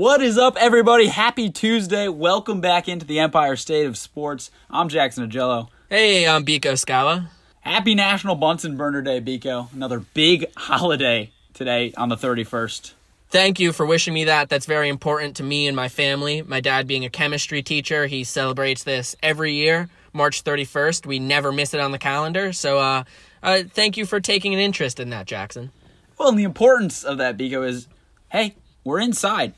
[0.00, 1.08] What is up, everybody?
[1.08, 2.08] Happy Tuesday.
[2.08, 4.50] Welcome back into the Empire State of Sports.
[4.70, 5.68] I'm Jackson Agello.
[5.90, 7.30] Hey, I'm Biko Scala.
[7.60, 9.70] Happy National Bunsen Burner Day, Biko.
[9.74, 12.94] Another big holiday today on the 31st.
[13.28, 14.48] Thank you for wishing me that.
[14.48, 16.40] That's very important to me and my family.
[16.40, 21.04] My dad being a chemistry teacher, he celebrates this every year, March 31st.
[21.04, 22.54] We never miss it on the calendar.
[22.54, 23.04] So, uh,
[23.42, 25.72] uh, thank you for taking an interest in that, Jackson.
[26.16, 27.86] Well, and the importance of that, Biko, is
[28.30, 29.52] hey, we're inside.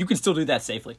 [0.00, 0.96] You can still do that safely.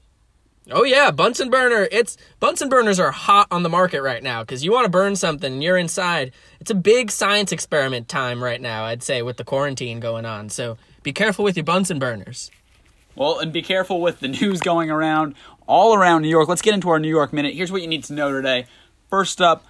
[0.69, 1.87] Oh yeah, Bunsen burner.
[1.91, 5.15] It's Bunsen burners are hot on the market right now because you want to burn
[5.15, 6.31] something and you're inside.
[6.59, 10.49] It's a big science experiment time right now, I'd say, with the quarantine going on.
[10.49, 12.51] So be careful with your Bunsen burners.
[13.15, 15.33] Well, and be careful with the news going around
[15.65, 16.47] all around New York.
[16.47, 17.55] Let's get into our New York minute.
[17.55, 18.67] Here's what you need to know today.
[19.09, 19.65] First up,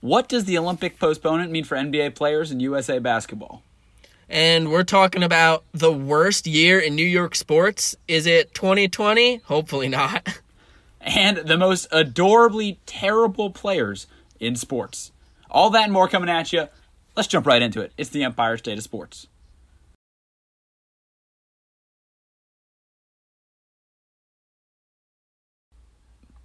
[0.00, 3.62] what does the Olympic postponement mean for NBA players and USA basketball?
[4.28, 7.96] And we're talking about the worst year in New York sports.
[8.08, 9.36] Is it 2020?
[9.44, 10.40] Hopefully not.
[11.08, 14.08] And the most adorably terrible players
[14.40, 15.12] in sports.
[15.48, 16.66] All that and more coming at you.
[17.14, 17.92] Let's jump right into it.
[17.96, 19.28] It's the Empire State of Sports.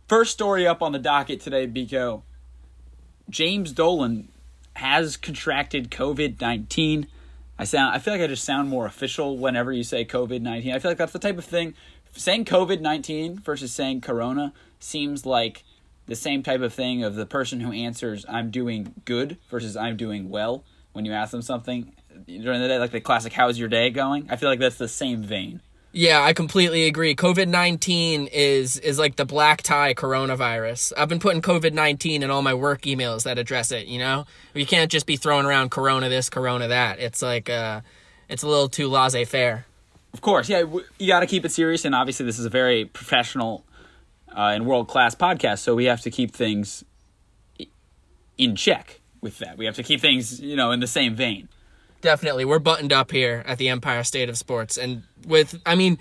[0.07, 2.21] First story up on the docket today, Biko.
[3.31, 4.27] James Dolan
[4.75, 7.07] has contracted COVID 19.
[7.61, 10.73] I sound I feel like I just sound more official whenever you say COVID nineteen.
[10.73, 11.75] I feel like that's the type of thing
[12.11, 15.63] saying COVID nineteen versus saying Corona seems like
[16.07, 19.95] the same type of thing of the person who answers I'm doing good versus I'm
[19.95, 21.93] doing well when you ask them something
[22.25, 24.87] during the day, like the classic "How's your day going?" I feel like that's the
[24.87, 25.61] same vein.
[25.93, 27.15] Yeah, I completely agree.
[27.15, 30.93] COVID nineteen is is like the black tie coronavirus.
[30.97, 33.87] I've been putting COVID nineteen in all my work emails that address it.
[33.87, 36.99] You know, you can't just be throwing around Corona this, Corona that.
[36.99, 37.81] It's like uh,
[38.29, 39.65] it's a little too laissez faire.
[40.13, 40.63] Of course, yeah,
[40.97, 43.65] you got to keep it serious, and obviously this is a very professional
[44.29, 46.85] uh, and world class podcast, so we have to keep things
[48.37, 49.57] in check with that.
[49.57, 51.49] We have to keep things, you know, in the same vein
[52.01, 55.97] definitely we're buttoned up here at the empire state of sports and with i mean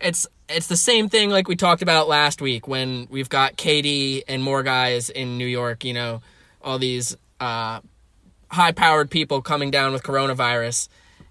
[0.00, 4.24] it's it's the same thing like we talked about last week when we've got KD
[4.26, 6.22] and more guys in New York, you know,
[6.60, 7.80] all these uh,
[8.50, 10.88] high powered people coming down with coronavirus.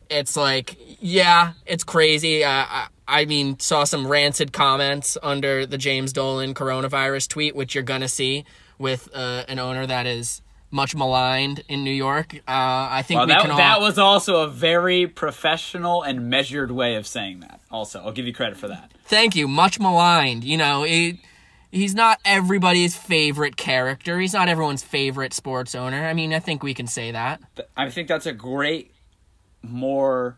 [0.10, 2.44] It's like, yeah, it's crazy.
[2.44, 7.76] Uh, I, I mean, saw some rancid comments under the James Dolan coronavirus tweet, which
[7.76, 8.46] you're to see
[8.78, 10.42] with uh, an owner that is
[10.72, 12.36] much maligned in New York.
[12.36, 13.58] Uh, I think well, we that, can all...
[13.58, 17.60] that was also a very professional and measured way of saying that.
[17.72, 18.92] Also, I'll give you credit for that.
[19.06, 19.48] Thank you.
[19.48, 20.44] Much maligned.
[20.44, 21.18] You know, it,
[21.72, 24.20] he's not everybody's favorite character.
[24.20, 26.08] He's not everyone's favorite sports owner.
[26.08, 27.42] I mean, I think we can say that.
[27.76, 28.92] I think that's a great,
[29.62, 30.38] more,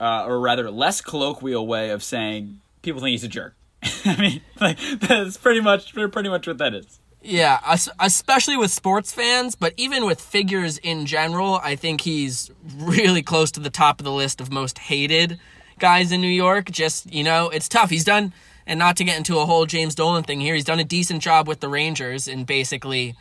[0.00, 3.54] uh, or rather, less colloquial way of saying people think he's a jerk.
[4.04, 6.99] I mean, like, that's pretty much pretty much what that is.
[7.22, 7.60] Yeah,
[7.98, 13.50] especially with sports fans, but even with figures in general, I think he's really close
[13.52, 15.38] to the top of the list of most hated
[15.78, 16.70] guys in New York.
[16.70, 17.90] Just, you know, it's tough.
[17.90, 18.32] He's done,
[18.66, 21.22] and not to get into a whole James Dolan thing here, he's done a decent
[21.22, 23.14] job with the Rangers in basically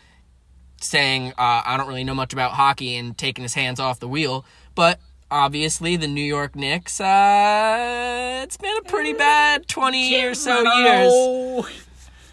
[0.80, 4.08] saying, uh, I don't really know much about hockey and taking his hands off the
[4.08, 4.46] wheel.
[4.76, 10.64] But obviously, the New York Knicks, uh, it's been a pretty bad 20 or so
[10.78, 11.68] years.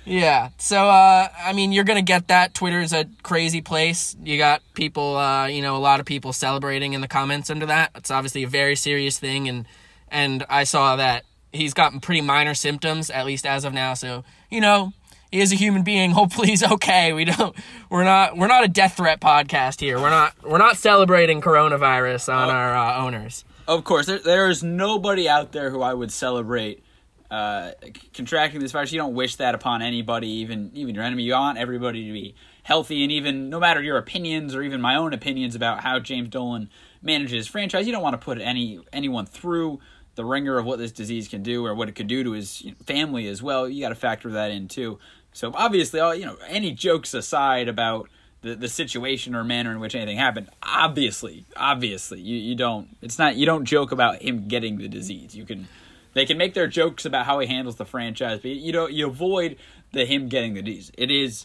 [0.07, 0.51] Yeah.
[0.59, 2.55] So, uh, I mean, you're going to get that.
[2.55, 4.17] Twitter is a crazy place.
[4.23, 7.67] You got people, uh, you know, a lot of people celebrating in the comments under
[7.67, 7.91] that.
[7.97, 9.49] It's obviously a very serious thing.
[9.49, 9.67] And,
[10.09, 13.95] and I saw that he's gotten pretty minor symptoms, at least as of now.
[13.95, 14.93] So, you know,
[15.33, 16.11] he is a human being.
[16.13, 17.13] Hopefully he's okay.
[17.13, 17.57] We don't,
[17.91, 19.99] we're not, we're not a death threat podcast here.
[19.99, 23.45] We're not, we're not celebrating coronavirus on oh, our uh, owners.
[23.67, 26.85] Of course, there, there is nobody out there who I would celebrate
[27.31, 27.73] uh,
[28.15, 28.93] contracting this virus.
[28.93, 31.25] You don't wish that upon anybody, even even your enemy.
[31.25, 34.97] You want everybody to be healthy, and even no matter your opinions or even my
[34.97, 36.69] own opinions about how James Dolan
[37.03, 39.81] manages franchise, you don't want to put any anyone through
[40.17, 42.67] the ringer of what this disease can do or what it could do to his
[42.85, 43.69] family as well.
[43.69, 44.99] You got to factor that in too.
[45.33, 48.09] So obviously, all you know, any jokes aside about
[48.41, 52.97] the, the situation or manner in which anything happened, obviously, obviously, you, you don't.
[53.03, 55.37] It's not you don't joke about him getting the disease.
[55.37, 55.69] You can
[56.17, 59.07] they can make their jokes about how he handles the franchise, but you know you
[59.07, 59.59] avoid
[59.93, 60.91] the him getting the D's.
[60.97, 61.45] It is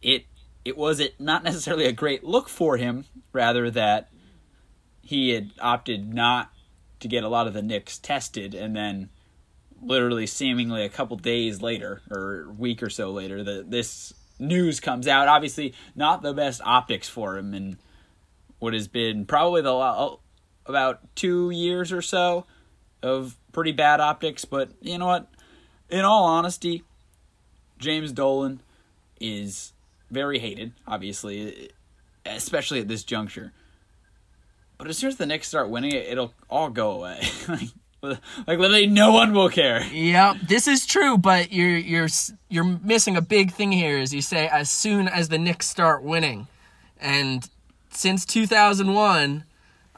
[0.00, 0.26] it
[0.64, 4.08] it was it not necessarily a great look for him, rather that
[5.02, 6.52] he had opted not
[7.00, 9.08] to get a lot of the Knicks tested, and then
[9.82, 15.08] literally seemingly a couple days later or week or so later that this news comes
[15.08, 15.26] out.
[15.26, 17.76] Obviously, not the best optics for him, and
[18.60, 20.16] what has been probably the
[20.64, 22.46] about two years or so
[23.02, 25.28] of pretty bad optics, but you know what?
[25.88, 26.82] In all honesty,
[27.78, 28.60] James Dolan
[29.20, 29.72] is
[30.10, 31.70] very hated, obviously,
[32.24, 33.52] especially at this juncture.
[34.78, 37.20] But as soon as the Knicks start winning it, it'll all go away.
[37.48, 37.68] like,
[38.02, 39.82] like literally, no one will care.
[39.86, 42.08] Yeah, this is true, but you're you're
[42.48, 43.98] you're missing a big thing here.
[43.98, 46.46] Is you say as soon as the Knicks start winning,
[47.00, 47.48] and
[47.90, 49.44] since 2001,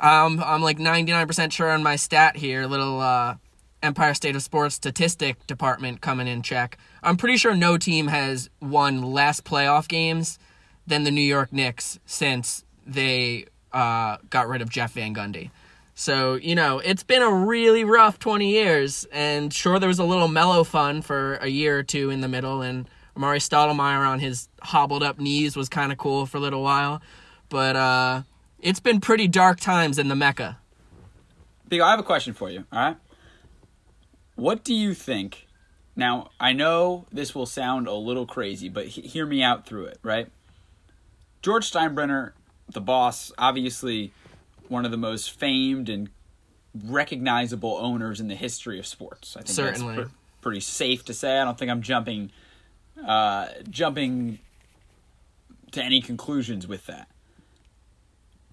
[0.00, 2.66] um, I'm like 99% sure on my stat here.
[2.66, 3.36] Little uh,
[3.82, 6.78] Empire State of Sports statistic department coming in check.
[7.02, 10.38] I'm pretty sure no team has won less playoff games
[10.86, 15.50] than the New York Knicks since they uh, got rid of Jeff Van Gundy.
[15.94, 20.04] So, you know, it's been a really rough 20 years, and sure, there was a
[20.04, 24.20] little Melo fun for a year or two in the middle, and Amar'e Stoudemire on
[24.20, 27.02] his hobbled up knees was kind of cool for a little while,
[27.48, 28.22] but uh,
[28.60, 30.58] it's been pretty dark times in the Mecca.
[31.69, 32.96] Big, I have a question for you, all right?
[34.37, 35.46] What do you think?
[35.96, 39.87] Now, I know this will sound a little crazy, but he- hear me out through
[39.87, 40.28] it, right?
[41.43, 42.32] George Steinbrenner,
[42.72, 44.12] the boss, obviously
[44.69, 46.08] one of the most famed and
[46.84, 49.37] recognizable owners in the history of sports.
[49.37, 49.96] I think Certainly.
[49.96, 51.38] that's pr- pretty safe to say.
[51.38, 52.31] I don't think I'm jumping
[53.05, 54.38] uh, jumping
[55.72, 57.08] to any conclusions with that.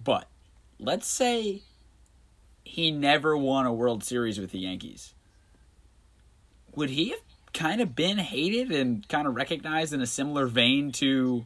[0.06, 0.28] But
[0.78, 1.62] let's say
[2.64, 5.14] he never won a World Series with the Yankees.
[6.76, 7.18] Would he have
[7.52, 11.44] kind of been hated and kind of recognized in a similar vein to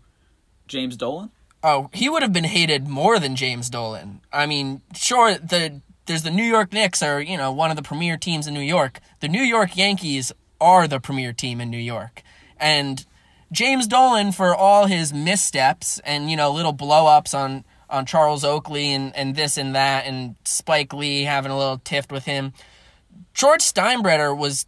[0.69, 1.31] James Dolan?
[1.63, 4.21] Oh, he would have been hated more than James Dolan.
[4.31, 7.83] I mean, sure, the there's the New York Knicks are, you know, one of the
[7.83, 9.01] premier teams in New York.
[9.21, 12.23] The New York Yankees are the premier team in New York.
[12.59, 13.07] And
[13.53, 18.45] James Dolan for all his missteps and, you know, little blow ups on on Charles
[18.45, 22.53] Oakley and, and this and that and Spike Lee having a little tiff with him.
[23.35, 24.67] George Steinbrenner was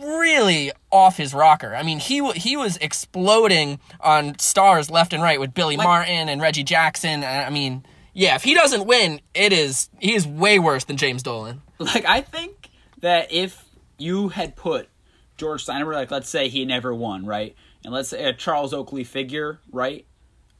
[0.00, 1.74] really off his rocker.
[1.74, 6.28] I mean, he he was exploding on stars left and right with Billy Like- Martin
[6.28, 7.24] and Reggie Jackson.
[7.24, 11.22] I mean, yeah, if he doesn't win, it is he is way worse than James
[11.22, 11.62] Dolan.
[11.78, 12.70] Like I think
[13.00, 13.64] that if
[13.98, 14.88] you had put
[15.36, 17.54] George Steinbrenner, like let's say he never won, right,
[17.84, 20.06] and let's say a Charles Oakley figure, right,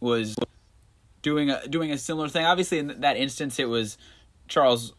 [0.01, 0.35] was
[1.25, 2.45] doing a doing a similar thing.
[2.45, 3.99] Obviously, in that instance, it was
[4.47, 4.93] Charles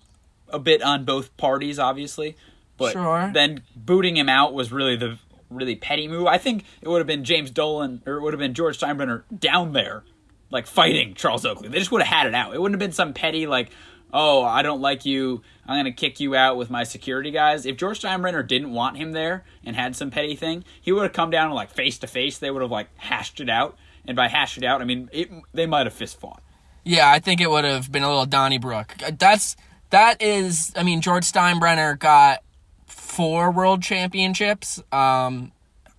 [0.50, 2.36] a bit on both parties, obviously,
[2.77, 3.31] but Sure.
[3.33, 5.18] then booting him out was really the
[5.50, 6.25] really petty move.
[6.27, 9.24] I think it would have been James Dolan or it would have been George Steinbrenner
[9.38, 10.04] down there,
[10.50, 11.69] like fighting Charles Oakley.
[11.69, 12.54] They just would have had it out.
[12.54, 13.69] It wouldn't have been some petty like,
[14.12, 15.42] oh, I don't like you.
[15.68, 17.66] I'm gonna kick you out with my security guys.
[17.66, 21.13] If George Steinbrenner didn't want him there and had some petty thing, he would have
[21.13, 22.38] come down and like face to face.
[22.39, 23.77] They would have like hashed it out.
[24.07, 26.42] And by hash it out, I mean it, they might have fist fought.
[26.84, 28.96] Yeah, I think it would have been a little Donnybrook.
[29.18, 29.56] That's
[29.90, 30.72] that is.
[30.75, 32.44] I mean, George Steinbrenner got
[32.86, 35.52] four world championships, um,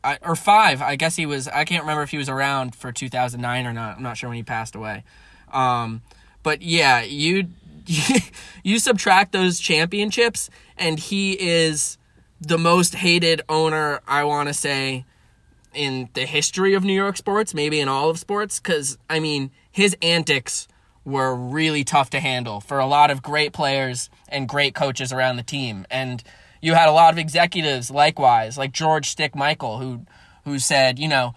[0.05, 0.83] I, or five.
[0.83, 1.49] I guess he was.
[1.49, 3.97] I can't remember if he was around for 2009 or not.
[3.97, 5.03] I'm not sure when he passed away.
[5.53, 6.03] Um,
[6.43, 7.49] but yeah, you
[8.63, 11.99] you subtract those championships, and he is
[12.41, 14.01] the most hated owner.
[14.07, 15.05] I want to say
[15.77, 19.51] in the history of New York sports, maybe in all of sports, because I mean,
[19.71, 20.69] his antics
[21.05, 25.37] were really tough to handle for a lot of great players and great coaches around
[25.37, 25.87] the team.
[25.89, 26.23] And
[26.61, 30.07] you had a lot of executives likewise, like George Stick Michael, who
[30.45, 31.35] who said, you know,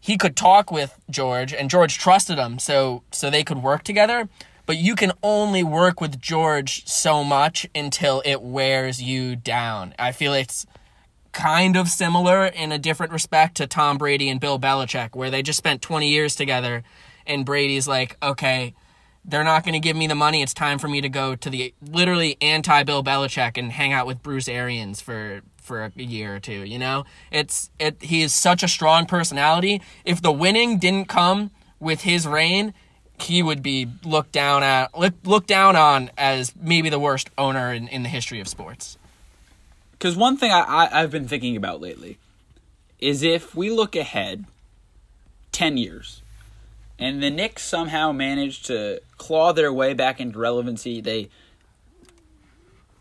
[0.00, 4.28] he could talk with George and George trusted him so so they could work together.
[4.66, 9.94] But you can only work with George so much until it wears you down.
[9.98, 10.66] I feel it's
[11.32, 15.42] kind of similar in a different respect to Tom Brady and Bill Belichick, where they
[15.42, 16.82] just spent 20 years together,
[17.26, 18.74] and Brady's like, okay,
[19.24, 20.42] they're not going to give me the money.
[20.42, 24.06] It's time for me to go to the literally anti Bill Belichick and hang out
[24.06, 26.64] with Bruce Arians for for a year or two.
[26.64, 28.02] You know, it's it.
[28.02, 29.80] He is such a strong personality.
[30.04, 32.74] If the winning didn't come with his reign,
[33.20, 37.72] he would be looked down at look, looked down on as maybe the worst owner
[37.72, 38.98] in, in the history of sports.
[40.02, 42.18] Because one thing I, I, I've been thinking about lately
[42.98, 44.46] is if we look ahead
[45.52, 46.22] 10 years
[46.98, 51.28] and the Knicks somehow manage to claw their way back into relevancy, they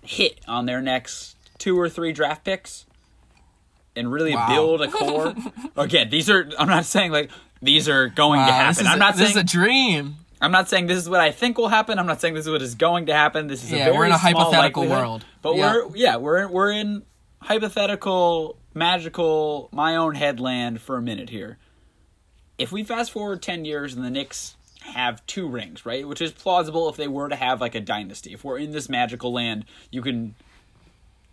[0.03, 2.86] hit on their next two or three draft picks
[3.96, 4.48] and really Wow.
[4.50, 5.34] build a core.
[5.75, 7.31] Again, these are, I'm not saying like
[7.63, 8.67] these are going to happen.
[8.67, 10.17] this is I'm not this saying is a dream.
[10.41, 12.00] I'm not saying this is what I think will happen.
[12.00, 13.48] I'm not saying this is what is going to happen.
[13.48, 15.24] This is Yeah, a very we're in a hypothetical world.
[15.41, 15.74] But Yeah.
[15.74, 17.03] we're yeah, we're we're in
[17.41, 21.57] hypothetical, magical, my own headland for a minute here.
[22.57, 26.07] If we fast forward ten years and the Knicks have two rings, right?
[26.07, 28.33] Which is plausible if they were to have like a dynasty.
[28.33, 30.33] If we're in this magical land, you can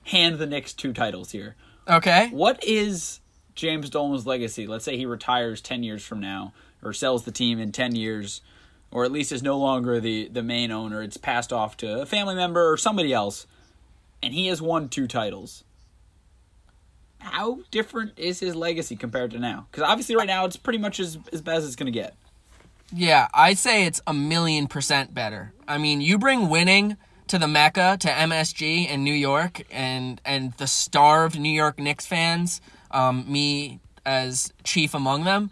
[0.04, 1.56] hand the Knicks two titles here.
[1.88, 2.28] Okay.
[2.28, 3.20] What is
[3.54, 4.66] James Dolan's legacy?
[4.66, 8.42] Let's say he retires 10 years from now or sells the team in 10 years
[8.90, 11.02] or at least is no longer the, the main owner.
[11.02, 13.46] It's passed off to a family member or somebody else
[14.22, 15.64] and he has won two titles.
[17.20, 19.66] How different is his legacy compared to now?
[19.70, 22.14] Because obviously, right now, it's pretty much as, as bad as it's to get.
[22.92, 25.52] Yeah, I'd say it's a million percent better.
[25.66, 30.52] I mean, you bring winning to the Mecca, to MSG in New York, and and
[30.54, 35.50] the starved New York Knicks fans, um, me as chief among them.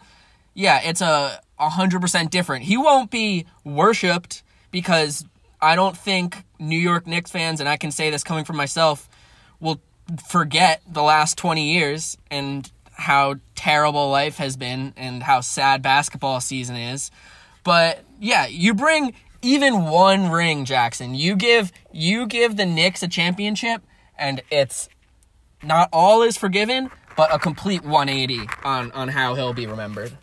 [0.54, 2.64] Yeah, it's a hundred percent different.
[2.64, 5.24] He won't be worshipped because
[5.60, 9.08] I don't think New York Knicks fans, and I can say this coming from myself,
[9.60, 9.80] will
[10.28, 16.40] forget the last 20 years and how terrible life has been and how sad basketball
[16.40, 17.10] season is.
[17.64, 21.14] But yeah, you bring even one ring, Jackson.
[21.14, 23.82] You give you give the Knicks a championship
[24.18, 24.88] and it's
[25.62, 30.16] not all is forgiven, but a complete 180 on on how he'll be remembered.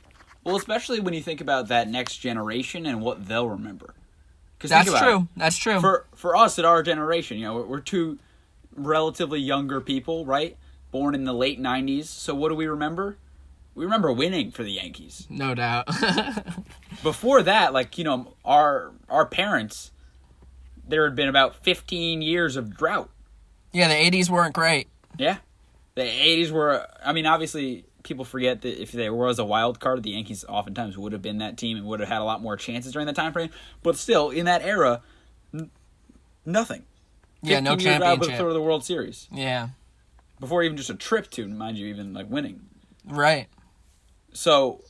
[0.43, 3.95] Well, especially when you think about that next generation and what they'll remember.
[4.59, 5.17] That's true.
[5.21, 5.27] It.
[5.35, 5.79] That's true.
[5.79, 8.19] For for us at our generation, you know, we're, we're two
[8.75, 10.57] relatively younger people, right?
[10.91, 12.05] Born in the late 90s.
[12.05, 13.17] So what do we remember?
[13.75, 15.25] We remember winning for the Yankees.
[15.29, 15.87] No doubt.
[17.03, 19.91] Before that, like, you know, our our parents
[20.87, 23.09] there had been about 15 years of drought.
[23.71, 24.89] Yeah, the 80s weren't great.
[25.17, 25.37] Yeah.
[25.95, 30.03] The 80s were I mean, obviously people forget that if there was a wild card,
[30.03, 32.55] the Yankees oftentimes would have been that team and would have had a lot more
[32.57, 33.49] chances during that time frame.
[33.81, 35.01] But still, in that era,
[35.53, 35.71] n-
[36.45, 36.83] nothing.
[37.41, 38.39] Yeah, no championship.
[38.39, 39.27] Out the World Series.
[39.31, 39.69] Yeah.
[40.39, 42.61] Before even just a trip to, mind you, even like winning.
[43.05, 43.47] Right.
[44.33, 44.81] So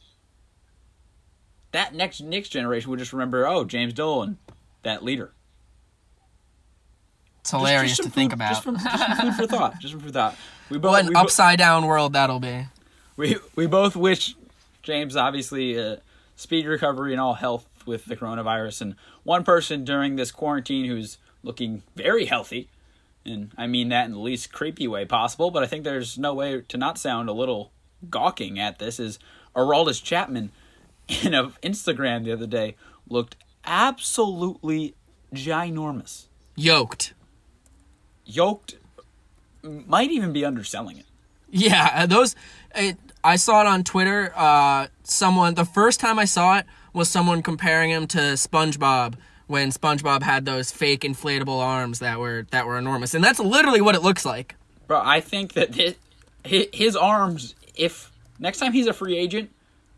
[1.72, 4.38] that next Knicks generation would just remember, oh, James Dolan,
[4.84, 5.34] that leader.
[7.42, 8.50] It's hilarious just, just to food, think about.
[8.52, 9.80] Just, from, just food for thought.
[9.80, 10.36] Just for thought.
[10.70, 12.66] We both, what an upside bo- down world that'll be.
[13.16, 14.36] We we both wish
[14.82, 16.02] James obviously a
[16.36, 18.82] speed recovery and all health with the coronavirus.
[18.82, 22.70] And one person during this quarantine who's looking very healthy.
[23.26, 26.34] And I mean that in the least creepy way possible, but I think there's no
[26.34, 27.72] way to not sound a little
[28.10, 29.00] gawking at this.
[29.00, 29.20] Is
[29.56, 30.52] Aroldis Chapman
[31.08, 32.76] in an Instagram the other day
[33.08, 34.96] looked absolutely
[35.34, 36.26] ginormous.
[36.56, 37.14] Yoked.
[38.26, 38.78] Yoked
[39.62, 41.06] might even be underselling it.
[41.54, 42.36] Yeah, those.
[42.76, 44.34] It, I saw it on Twitter.
[44.36, 49.16] Uh, someone the first time I saw it was someone comparing him to SpongeBob
[49.48, 53.82] when SpongeBob had those fake inflatable arms that were that were enormous, and that's literally
[53.82, 54.56] what it looks like.
[54.88, 55.96] Bro, I think that
[56.44, 59.52] his arms, if next time he's a free agent,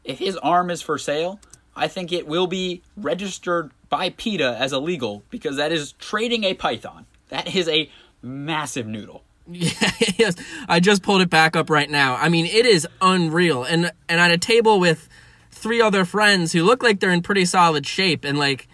[0.03, 1.39] if his arm is for sale,
[1.75, 6.53] I think it will be registered by PETA as illegal because that is trading a
[6.53, 7.05] python.
[7.29, 7.89] That is a
[8.21, 9.23] massive noodle.
[10.17, 10.35] yes,
[10.67, 12.15] I just pulled it back up right now.
[12.15, 15.07] I mean, it is unreal, and and at a table with
[15.51, 18.67] three other friends who look like they're in pretty solid shape, and like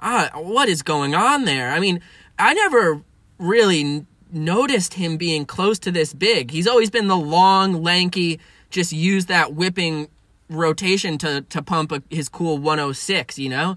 [0.00, 1.70] ah, what is going on there?
[1.70, 2.00] I mean,
[2.38, 3.02] I never
[3.38, 6.50] really noticed him being close to this big.
[6.50, 8.40] He's always been the long, lanky,
[8.70, 10.08] just use that whipping
[10.48, 13.38] rotation to to pump a, his cool 106.
[13.38, 13.76] You know,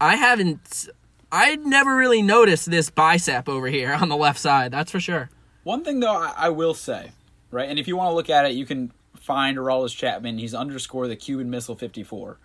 [0.00, 0.88] I haven't.
[1.32, 4.72] I never really noticed this bicep over here on the left side.
[4.72, 5.30] That's for sure.
[5.70, 7.12] One thing though, I, I will say,
[7.52, 10.38] right, and if you want to look at it, you can find Aroldis Chapman.
[10.38, 12.38] He's underscore the Cuban Missile 54,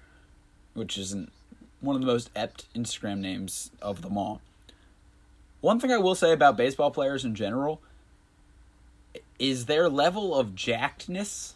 [0.75, 1.31] which isn't
[1.81, 4.41] one of the most ept Instagram names of them all.
[5.59, 7.81] One thing I will say about baseball players in general
[9.39, 11.53] is their level of jackedness,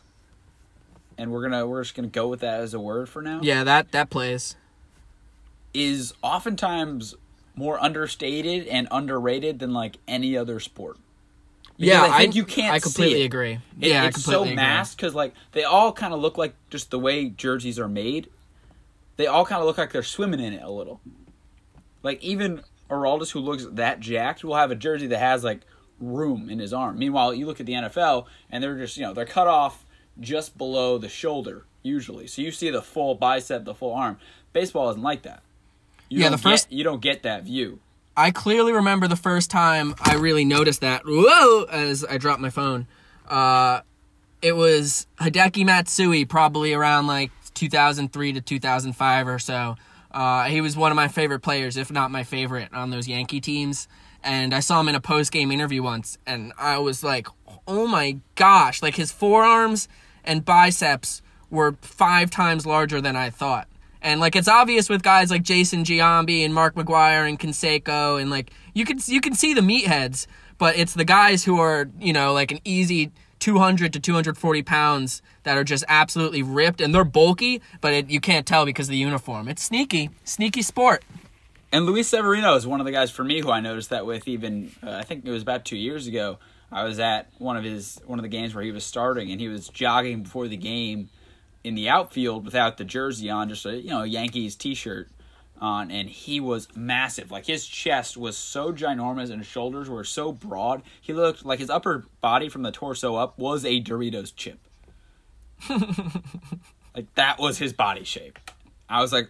[1.20, 3.42] and we're gonna we're just gonna go with that as a word for now.
[3.44, 4.56] Yeah, that that plays
[5.76, 7.14] is oftentimes
[7.54, 10.98] more understated and underrated than like any other sport.
[11.80, 12.74] Yeah, I think I, you can't.
[12.74, 13.54] I completely agree.
[13.80, 17.00] It, yeah, it's so masked because like they all kind of look like just the
[17.00, 18.30] way jerseys are made,
[19.16, 21.00] they all kind of look like they're swimming in it a little.
[22.04, 25.62] Like even Aroldis, who looks that jacked, will have a jersey that has like
[26.02, 27.00] room in his arm.
[27.00, 29.86] Meanwhile, you look at the NFL and they're just you know they're cut off
[30.20, 34.18] just below the shoulder usually, so you see the full bicep, the full arm.
[34.52, 35.44] Baseball isn't like that.
[36.10, 37.80] You yeah, the first get, you don't get that view.
[38.20, 41.04] I clearly remember the first time I really noticed that.
[41.06, 41.64] Whoa!
[41.64, 42.86] As I dropped my phone,
[43.30, 43.80] uh,
[44.42, 49.78] it was Hideki Matsui, probably around like 2003 to 2005 or so.
[50.12, 53.40] Uh, he was one of my favorite players, if not my favorite, on those Yankee
[53.40, 53.88] teams.
[54.22, 57.28] And I saw him in a post game interview once, and I was like,
[57.70, 59.88] oh my gosh, like his forearms
[60.26, 63.70] and biceps were five times larger than I thought.
[64.02, 68.30] And like it's obvious with guys like Jason Giambi and Mark McGwire and Canseco, and
[68.30, 70.26] like you can you can see the meatheads,
[70.58, 75.22] but it's the guys who are you know like an easy 200 to 240 pounds
[75.44, 78.92] that are just absolutely ripped and they're bulky, but it, you can't tell because of
[78.92, 79.48] the uniform.
[79.48, 81.04] It's sneaky, sneaky sport.
[81.72, 84.28] And Luis Severino is one of the guys for me who I noticed that with.
[84.28, 86.40] Even uh, I think it was about two years ago.
[86.72, 89.40] I was at one of his one of the games where he was starting, and
[89.40, 91.10] he was jogging before the game
[91.64, 95.10] in the outfield without the jersey on, just a you know Yankees T-shirt
[95.62, 97.32] on, and he was massive.
[97.32, 100.82] Like his chest was so ginormous, and his shoulders were so broad.
[101.02, 104.60] He looked like his upper body from the torso up was a Doritos chip.
[106.96, 108.40] like that was his body shape.
[108.88, 109.30] I was like,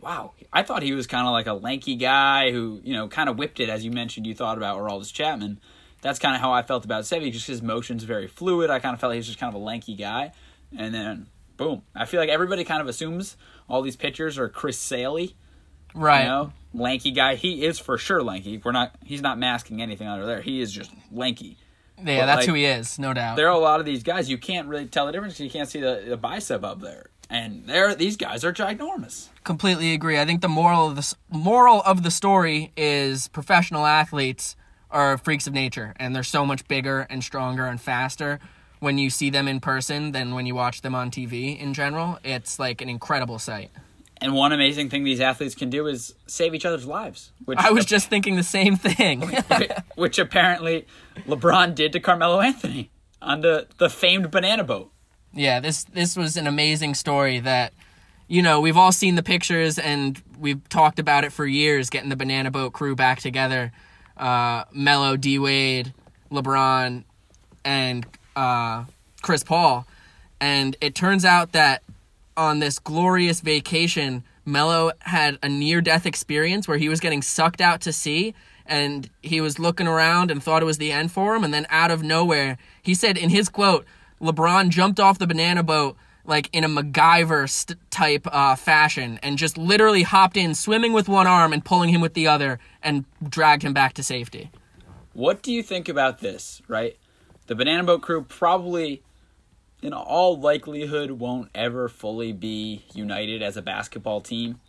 [0.00, 0.32] wow.
[0.52, 3.38] I thought he was kind of like a lanky guy who you know kind of
[3.38, 4.26] whipped it, as you mentioned.
[4.26, 5.60] You thought about Aroldis Chapman.
[6.02, 7.32] That's kind of how I felt about Sevy.
[7.32, 8.70] Just his motions very fluid.
[8.70, 10.32] I kind of felt he was just kind of a lanky guy,
[10.76, 11.82] and then boom.
[11.94, 13.36] I feel like everybody kind of assumes
[13.68, 15.28] all these pitchers are Chris Sale.
[15.94, 16.22] Right.
[16.22, 17.36] you know, lanky guy.
[17.36, 18.60] He is for sure lanky.
[18.62, 18.94] We're not.
[19.04, 20.42] He's not masking anything under there.
[20.42, 21.56] He is just lanky.
[21.98, 23.36] Yeah, But, that's like, who he is, no doubt.
[23.36, 24.28] There are a lot of these guys.
[24.28, 25.40] You can't really tell the difference.
[25.40, 27.08] You can't see the, the bicep up there.
[27.30, 29.28] And there, these guys are ginormous.
[29.42, 30.18] completely agree.
[30.20, 34.54] I think the moral of the moral of the story is professional athletes
[34.90, 38.38] are freaks of nature, and they're so much bigger and stronger and faster
[38.80, 41.58] when you see them in person than when you watch them on TV.
[41.58, 43.70] In general, it's like an incredible sight.
[44.18, 47.32] And one amazing thing these athletes can do is save each other's lives.
[47.44, 49.30] Which I was just thinking the same thing.
[49.94, 50.86] which apparently
[51.26, 52.90] LeBron did to Carmelo Anthony
[53.20, 54.90] on the the famed banana boat.
[55.34, 57.74] yeah, this this was an amazing story that
[58.26, 61.90] you know we've all seen the pictures and we've talked about it for years.
[61.90, 63.70] Getting the Banana Boat crew back together,
[64.16, 65.92] uh, Melo, D Wade,
[66.30, 67.04] LeBron,
[67.66, 68.84] and uh,
[69.22, 69.86] Chris Paul,
[70.40, 71.82] and it turns out that
[72.36, 77.60] on this glorious vacation, Melo had a near death experience where he was getting sucked
[77.60, 78.34] out to sea
[78.66, 81.44] and he was looking around and thought it was the end for him.
[81.44, 83.86] And then out of nowhere, he said in his quote,
[84.20, 89.38] LeBron jumped off the banana boat like in a MacGyver st- type uh, fashion and
[89.38, 93.04] just literally hopped in, swimming with one arm and pulling him with the other and
[93.28, 94.50] dragged him back to safety.
[95.12, 96.96] What do you think about this, right?
[97.46, 99.02] The Banana Boat crew probably,
[99.82, 104.60] in all likelihood, won't ever fully be united as a basketball team.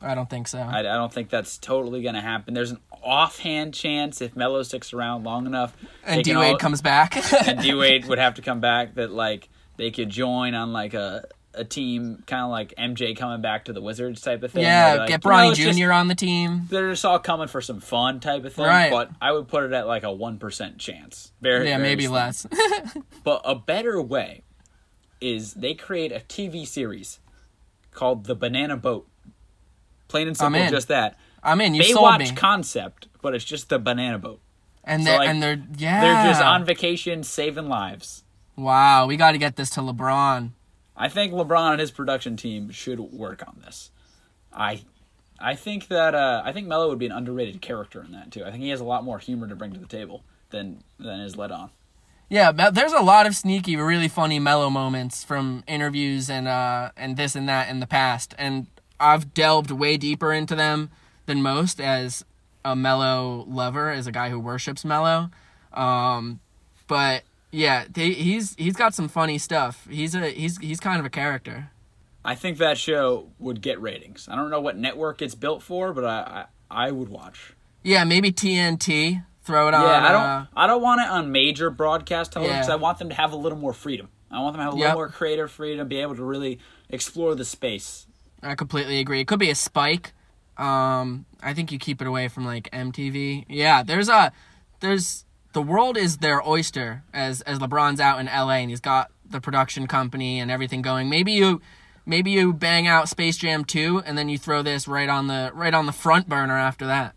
[0.00, 0.58] I don't think so.
[0.58, 2.54] I, I don't think that's totally going to happen.
[2.54, 5.76] There's an offhand chance if Melo sticks around long enough.
[6.04, 7.16] and D Wade comes back.
[7.46, 8.94] and D Wade would have to come back.
[8.96, 13.40] That like they could join on like a a team, kind of like MJ coming
[13.42, 14.62] back to the Wizards type of thing.
[14.62, 15.62] yeah, like, get you know, Bronny Jr.
[15.62, 16.66] just- on the team.
[16.70, 18.64] they're just all coming for some fun type of thing.
[18.64, 18.90] Right.
[18.90, 21.32] But I would put it at like a one percent chance.
[21.40, 22.14] Very Yeah, very maybe slim.
[22.14, 22.46] less.
[23.24, 24.42] But a better way
[25.20, 27.20] is they create a TV series
[27.92, 29.06] called The Banana Boat.
[30.08, 31.16] Plain and simple, just that.
[31.42, 31.74] I'm in.
[31.74, 32.26] You sold me.
[32.26, 34.40] Baywatch concept, but it's just the Banana Boat.
[34.84, 36.00] and so, they're like, and they're yeah.
[36.00, 38.24] They're just on vacation saving lives.
[38.56, 40.50] Wow, we got to get this to LeBron.
[40.96, 43.90] I think LeBron and his production team should work on this.
[44.52, 44.82] I
[45.40, 48.44] I think that uh, I think Melo would be an underrated character in that too.
[48.44, 51.20] I think he has a lot more humor to bring to the table than than
[51.20, 51.70] is let on.
[52.28, 57.16] Yeah, there's a lot of sneaky, really funny Melo moments from interviews and uh and
[57.16, 58.66] this and that in the past, and
[59.00, 60.90] I've delved way deeper into them
[61.26, 62.24] than most as
[62.64, 65.30] a Melo lover, as a guy who worships Melo.
[65.72, 66.40] Um,
[66.86, 69.86] but yeah, they, he's he's got some funny stuff.
[69.88, 71.70] He's a he's he's kind of a character.
[72.24, 74.28] I think that show would get ratings.
[74.30, 77.52] I don't know what network it's built for, but I I, I would watch.
[77.82, 79.24] Yeah, maybe TNT.
[79.44, 79.82] Throw it on.
[79.82, 82.74] Yeah, I don't uh, I don't want it on major broadcast television because Yeah.
[82.74, 84.08] I want them to have a little more freedom.
[84.30, 84.84] I want them to have a Yep.
[84.84, 88.06] little more creative freedom, be able to really explore the space.
[88.42, 89.20] I completely agree.
[89.20, 90.12] It could be a spike.
[90.56, 93.46] Um, I think you keep it away from like MTV.
[93.48, 94.30] Yeah, there's a
[94.80, 99.10] there's the world is their oyster as as LeBron's out in LA and he's got
[99.28, 101.08] the production company and everything going.
[101.08, 101.60] Maybe you
[102.06, 105.50] maybe you bang out Space Jam 2 and then you throw this right on the
[105.54, 107.14] right on the front burner after that.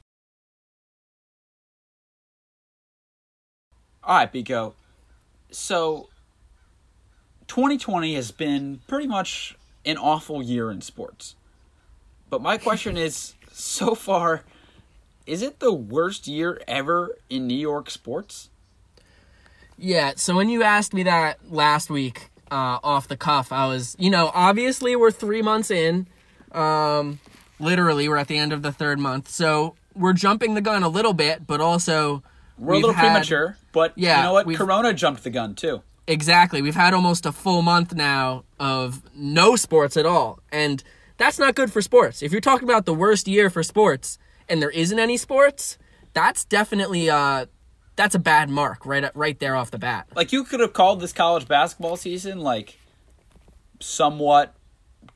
[4.03, 4.73] All right, Biko.
[5.49, 6.09] So,
[7.47, 11.35] 2020 has been pretty much an awful year in sports.
[12.29, 14.43] But my question is so far,
[15.25, 18.49] is it the worst year ever in New York sports?
[19.77, 23.95] Yeah, so when you asked me that last week, uh, off the cuff, I was,
[23.99, 26.07] you know, obviously we're three months in.
[26.53, 27.19] Um,
[27.59, 29.27] literally, we're at the end of the third month.
[29.29, 32.23] So we're jumping the gun a little bit, but also.
[32.57, 34.55] We're a little had- premature, but Yeah, you know what?
[34.55, 35.81] Corona jumped the gun too.
[36.07, 36.61] Exactly.
[36.61, 40.39] We've had almost a full month now of no sports at all.
[40.53, 40.81] And
[41.17, 42.21] that's not good for sports.
[42.21, 44.17] If you're talking about the worst year for sports
[44.49, 45.77] and there isn't any sports,
[46.13, 47.45] that's definitely uh
[47.95, 50.07] that's a bad mark right right there off the bat.
[50.15, 52.77] Like you could have called this college basketball season like
[53.79, 54.55] somewhat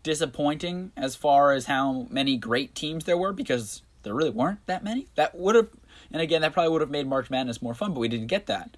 [0.03, 4.83] disappointing as far as how many great teams there were because there really weren't that
[4.83, 5.07] many.
[5.15, 5.69] That would have
[6.11, 8.45] and again that probably would have made March Madness more fun, but we didn't get
[8.47, 8.77] that.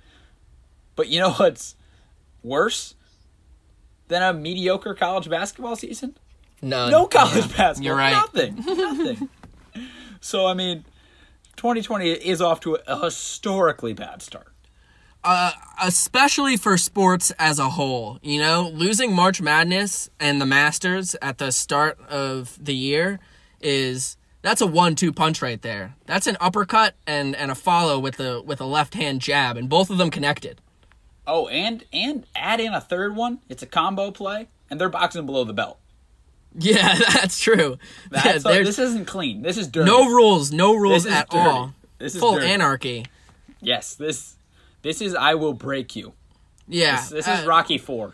[0.96, 1.76] But you know what's
[2.44, 2.96] worse
[4.08, 6.18] than a mediocre college basketball season?
[6.62, 6.92] None.
[6.92, 7.84] No college Yeah, basketball.
[7.84, 8.12] You're right.
[8.12, 8.56] Nothing.
[8.66, 9.30] Nothing.
[10.22, 10.86] So I mean
[11.58, 14.48] 2020 is off to a historically bad start.
[15.24, 15.52] Uh,
[15.84, 18.18] especially for sports as a whole.
[18.24, 23.20] You know, losing March Madness and the Masters at the start of the year
[23.60, 25.96] is that's a one-two punch right there.
[26.08, 29.92] That's an uppercut and and a follow with a with a left-hand jab, and both
[29.92, 30.60] of them connected.
[31.28, 33.40] Oh, and and add in a third one.
[33.48, 35.78] It's a combo play, and they're boxing below the belt.
[36.60, 37.78] Yeah, that's true.
[38.10, 39.42] That's yeah, there's this isn't clean.
[39.42, 39.90] This is dirty.
[39.90, 41.42] no rules, no rules at dirty.
[41.44, 41.74] all.
[41.98, 42.48] This is Full dirty.
[42.48, 43.06] anarchy.
[43.62, 44.36] Yes, this
[44.82, 46.12] this is I will break you.
[46.68, 48.14] Yeah, This, this uh, is Rocky Four.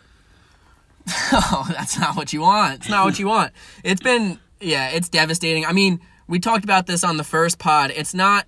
[1.32, 2.74] Oh, that's not what you want.
[2.80, 3.52] It's not what you want.
[3.82, 5.64] It's been, yeah, it's devastating.
[5.64, 7.90] I mean, we talked about this on the first pod.
[7.96, 8.46] It's not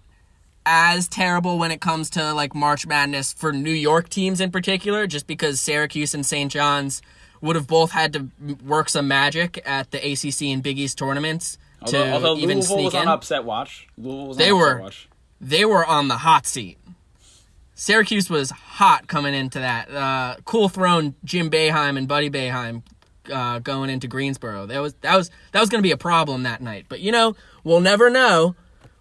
[0.66, 5.07] as terrible when it comes to like March Madness for New York teams in particular,
[5.07, 6.53] just because Syracuse and St.
[6.53, 7.00] John's
[7.40, 8.29] would have both had to
[8.64, 12.90] work some magic at the ACC and Big East tournaments to Although, although even Louisville
[12.90, 13.09] sneak in.
[13.09, 13.88] upset watch.
[13.96, 14.81] Louisville was They upset were.
[14.81, 15.09] watch.
[15.40, 16.76] They were on the hot seat.
[17.74, 19.90] Syracuse was hot coming into that.
[19.90, 22.83] Uh, cool thrown Jim Boeheim and Buddy Boeheim
[23.33, 24.66] uh, going into Greensboro.
[24.66, 26.87] That was that was that was going to be a problem that night.
[26.90, 28.55] But you know, we'll never know.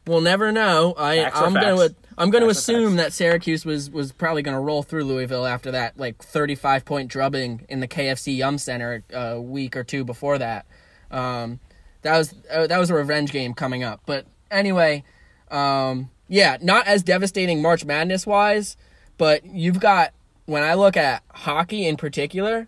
[0.08, 0.93] We'll never know.
[0.97, 4.60] I I'm going to I'm going to assume that Syracuse was was probably going to
[4.60, 9.39] roll through Louisville after that like 35 point drubbing in the KFC Yum Center a
[9.39, 10.65] week or two before that.
[11.10, 11.62] Um,
[12.01, 14.01] that was uh, that was a revenge game coming up.
[14.05, 15.05] But anyway,
[15.49, 18.75] um, yeah, not as devastating March Madness wise,
[19.17, 20.13] but you've got
[20.45, 22.67] when I look at hockey in particular,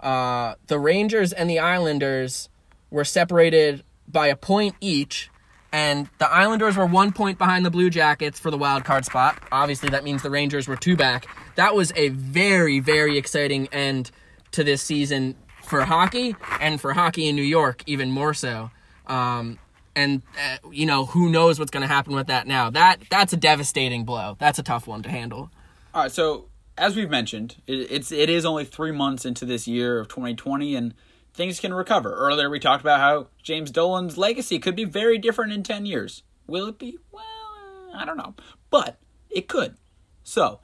[0.00, 2.48] uh, the Rangers and the Islanders
[2.88, 5.30] were separated by a point each,
[5.72, 9.42] and the Islanders were one point behind the Blue Jackets for the wild card spot.
[9.50, 11.26] Obviously, that means the Rangers were two back.
[11.56, 14.10] That was a very, very exciting end
[14.52, 18.70] to this season for hockey, and for hockey in New York, even more so.
[19.06, 19.58] Um,
[19.94, 22.70] and uh, you know who knows what's going to happen with that now.
[22.70, 24.36] That that's a devastating blow.
[24.38, 25.50] That's a tough one to handle.
[25.94, 29.66] All right, so as we've mentioned, it, it's it is only three months into this
[29.66, 30.94] year of 2020, and
[31.34, 32.12] things can recover.
[32.12, 36.22] Earlier, we talked about how James Dolan's legacy could be very different in 10 years.
[36.46, 36.98] Will it be?
[37.10, 38.34] Well, uh, I don't know,
[38.70, 38.98] but
[39.30, 39.76] it could.
[40.22, 40.60] So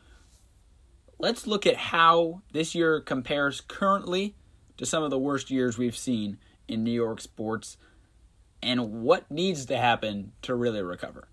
[1.18, 4.37] let's look at how this year compares currently
[4.76, 7.76] to some of the worst years we've seen in New York sports,
[8.62, 11.28] and what needs to happen to really recover.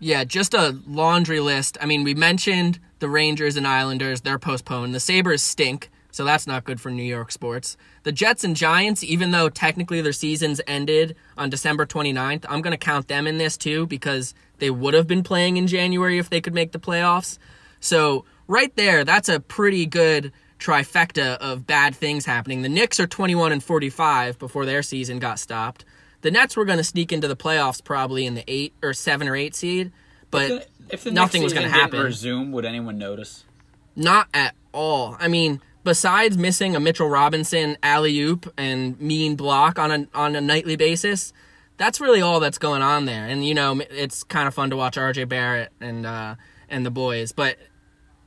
[0.00, 1.78] Yeah, just a laundry list.
[1.80, 4.94] I mean, we mentioned the Rangers and Islanders, they're postponed.
[4.94, 7.76] The Sabres stink, so that's not good for New York sports.
[8.04, 12.70] The Jets and Giants, even though technically their seasons ended on December 29th, I'm going
[12.70, 16.30] to count them in this too because they would have been playing in January if
[16.30, 17.38] they could make the playoffs.
[17.80, 22.62] So, right there, that's a pretty good trifecta of bad things happening.
[22.62, 25.84] The Knicks are 21 and 45 before their season got stopped.
[26.20, 29.26] The Nets were going to sneak into the playoffs probably in the 8 or 7
[29.26, 29.90] or 8 seed,
[30.30, 32.00] but If the nothing next was going to happen.
[32.00, 33.42] resume, would anyone notice?
[33.96, 35.16] Not at all.
[35.18, 40.34] I mean, besides missing a Mitchell Robinson alley oop and mean block on a on
[40.34, 41.32] a nightly basis,
[41.76, 43.26] that's really all that's going on there.
[43.26, 46.34] And you know, it's kind of fun to watch RJ Barrett and uh,
[46.68, 47.56] and the boys, but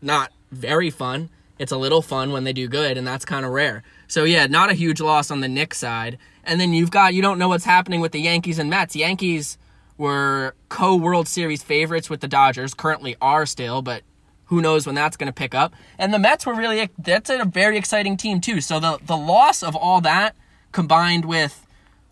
[0.02, 1.30] not very fun.
[1.60, 3.84] It's a little fun when they do good, and that's kind of rare.
[4.08, 6.18] So yeah, not a huge loss on the Knicks side.
[6.44, 8.96] And then you've got you don't know what's happening with the Yankees and Mets.
[8.96, 9.58] Yankees
[9.98, 14.04] were co World Series favorites with the Dodgers, currently are still, but
[14.48, 15.74] who knows when that's going to pick up.
[15.98, 18.62] And the Mets were really that's a very exciting team too.
[18.62, 20.36] So the the loss of all that
[20.72, 21.66] combined with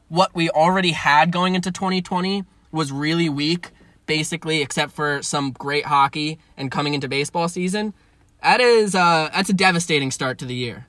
[0.08, 3.72] what we already had going into 2020 was really weak,
[4.06, 7.94] basically, except for some great hockey and coming into baseball season.
[8.44, 10.88] That is uh, that's a devastating start to the year.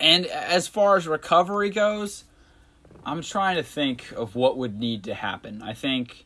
[0.00, 2.24] And as far as recovery goes,
[3.04, 5.62] I'm trying to think of what would need to happen.
[5.62, 6.24] I think,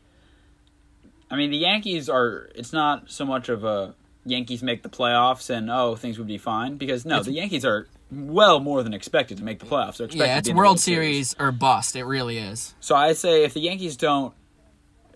[1.29, 2.49] I mean, the Yankees are.
[2.55, 3.93] It's not so much of a
[4.27, 7.87] Yankees make the playoffs and oh things would be fine because no, the Yankees are
[8.11, 9.97] well more than expected to make the playoffs.
[9.97, 11.95] They're expected Yeah, to it's in World Series or bust.
[11.95, 12.73] It really is.
[12.79, 14.33] So I say if the Yankees don't,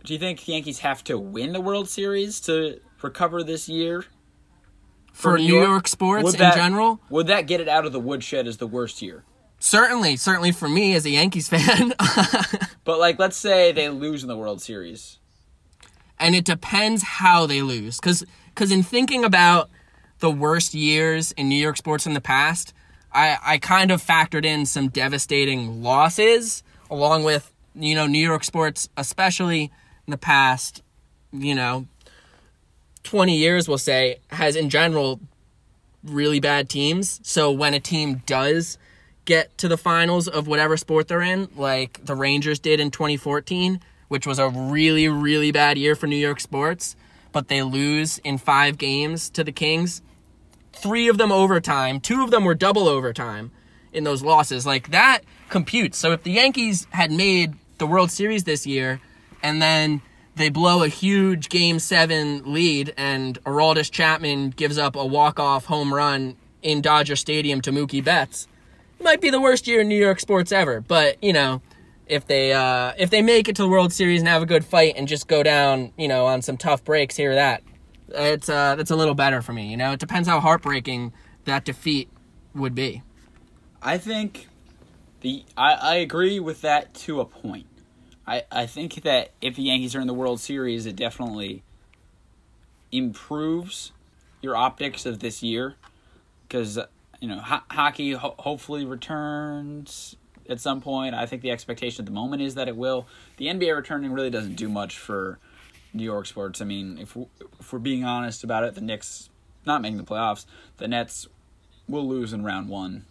[0.04, 4.06] do you think the Yankees have to win the World Series to recover this year?
[5.14, 8.48] For, New York, sports Would in general, Would that get it out of the woodshed
[8.48, 9.26] as the worst year?
[9.60, 11.94] certainly, certainly for me as a Yankees fan.
[12.84, 15.20] But like, let's say they lose in the World Series.
[16.22, 18.00] And it depends how they lose.
[18.00, 19.70] Because because in thinking about
[20.20, 22.74] the worst years in New York sports in the past,
[23.12, 28.44] I I kind of factored in some devastating losses along with you know New York
[28.44, 29.72] sports, especially
[30.08, 30.82] in the past,
[31.34, 31.88] you know,
[33.04, 35.20] twenty years, we'll say, has in general
[36.04, 37.20] really bad teams.
[37.24, 38.78] So when a team does
[39.26, 43.80] get to the finals of whatever sport they're in, like the Rangers did in 2014,
[44.12, 46.98] which was a really, really bad year for New York sports,
[47.32, 50.02] but they lose in five games to the Kings.
[50.74, 53.52] Three of them overtime, two of them were double overtime
[53.94, 54.66] in those losses.
[54.66, 55.98] Like that computes.
[55.98, 59.00] So if the Yankees had made the World Series this year
[59.42, 60.02] and then
[60.36, 65.94] they blow a huge game seven lead and Aroldis Chapman gives up a walk-off home
[65.94, 68.50] run in Dodger Stadium to Mookie Betts,
[69.00, 70.82] it might be the worst year in New York sports ever.
[70.82, 71.62] But, you know,
[72.12, 74.66] if they uh, if they make it to the World Series and have a good
[74.66, 77.64] fight and just go down, you know, on some tough breaks here or that,
[78.10, 79.72] it's uh, that's a little better for me.
[79.72, 81.14] You know, it depends how heartbreaking
[81.46, 82.10] that defeat
[82.54, 83.02] would be.
[83.82, 84.50] I think
[85.22, 87.68] the I, I agree with that to a point.
[88.28, 91.64] I, I think that if the Yankees are in the World Series, it definitely
[92.92, 93.94] improves
[94.42, 95.76] your optics of this year
[96.46, 96.78] because
[97.22, 100.18] you know ho- hockey ho- hopefully returns
[100.50, 101.16] at some point.
[101.16, 103.08] I think the expectation at the moment is that it will.
[103.38, 105.40] The NBA returning really doesn't do much for
[105.94, 106.62] New York sports.
[106.62, 107.18] I mean, if
[107.60, 109.30] if we're being honest about it, the Knicks
[109.66, 110.46] not making the playoffs,
[110.78, 111.28] the Nets
[111.88, 113.06] will lose in round one,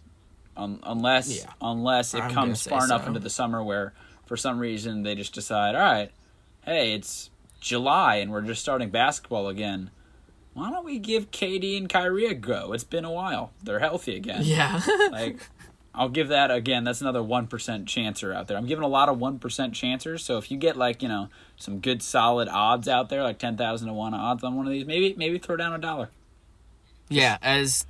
[0.57, 1.51] um, unless Yeah.
[1.61, 3.93] unless it I'm comes far enough into the summer where
[4.25, 6.11] for some reason they just decide, all right,
[6.65, 9.91] hey, it's July and we're just starting basketball again.
[10.53, 12.73] Why don't we give KD and Kyrie a go?
[12.73, 13.51] It's been a while.
[13.63, 14.41] They're healthy again.
[14.43, 14.81] Yeah.
[15.11, 15.37] Like,
[15.93, 16.83] I'll give that again.
[16.83, 18.57] That's another one percent chancer out there.
[18.57, 20.23] I'm giving a lot of one percent chancers.
[20.23, 21.27] So if you get like you know
[21.57, 24.71] some good solid odds out there, like ten thousand to one odds on one of
[24.71, 26.09] these, maybe maybe throw down a dollar.
[27.09, 27.85] Yeah, as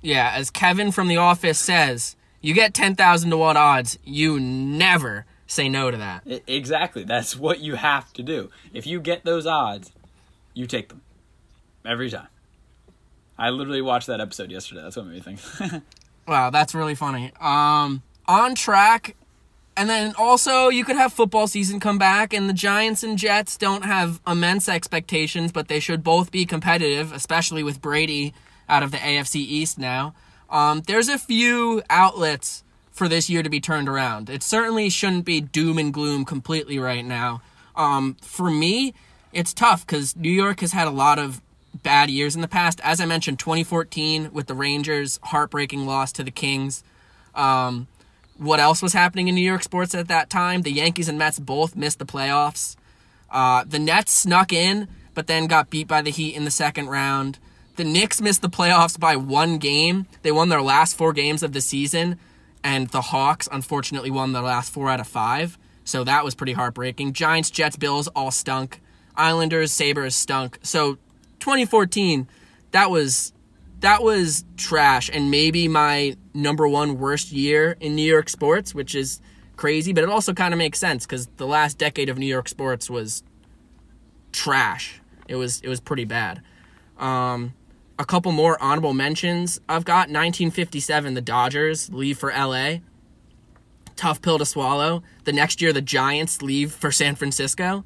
[0.00, 3.98] yeah, as Kevin from The Office says, you get ten thousand to one odds.
[4.04, 6.22] You never say no to that.
[6.46, 7.02] Exactly.
[7.02, 8.50] That's what you have to do.
[8.72, 9.90] If you get those odds,
[10.54, 11.02] you take them
[11.84, 12.28] every time.
[13.36, 14.82] I literally watched that episode yesterday.
[14.82, 15.82] That's what made me think.
[16.30, 17.32] Wow, that's really funny.
[17.40, 19.16] Um, on track,
[19.76, 23.56] and then also you could have football season come back, and the Giants and Jets
[23.56, 28.32] don't have immense expectations, but they should both be competitive, especially with Brady
[28.68, 30.14] out of the AFC East now.
[30.48, 32.62] Um, there's a few outlets
[32.92, 34.30] for this year to be turned around.
[34.30, 37.42] It certainly shouldn't be doom and gloom completely right now.
[37.74, 38.94] Um, for me,
[39.32, 41.42] it's tough because New York has had a lot of
[41.74, 42.80] bad years in the past.
[42.82, 46.82] As I mentioned, 2014 with the Rangers, heartbreaking loss to the Kings.
[47.34, 47.86] Um,
[48.36, 50.62] what else was happening in New York sports at that time?
[50.62, 52.76] The Yankees and Mets both missed the playoffs.
[53.30, 56.88] Uh, the Nets snuck in, but then got beat by the Heat in the second
[56.88, 57.38] round.
[57.76, 60.06] The Knicks missed the playoffs by one game.
[60.22, 62.18] They won their last four games of the season,
[62.64, 65.56] and the Hawks unfortunately won their last four out of five.
[65.84, 67.12] So that was pretty heartbreaking.
[67.12, 68.80] Giants, Jets, Bills all stunk.
[69.16, 70.58] Islanders, Sabres stunk.
[70.62, 70.98] So
[71.40, 72.28] 2014,
[72.72, 73.32] that was
[73.80, 78.94] that was trash and maybe my number one worst year in New York sports, which
[78.94, 79.20] is
[79.56, 82.48] crazy, but it also kind of makes sense because the last decade of New York
[82.48, 83.22] sports was
[84.32, 85.00] trash.
[85.28, 86.42] It was it was pretty bad.
[86.98, 87.54] Um,
[87.98, 89.60] a couple more honorable mentions.
[89.68, 92.78] I've got 1957, the Dodgers leave for LA.
[93.96, 95.02] Tough pill to swallow.
[95.24, 97.84] The next year, the Giants leave for San Francisco.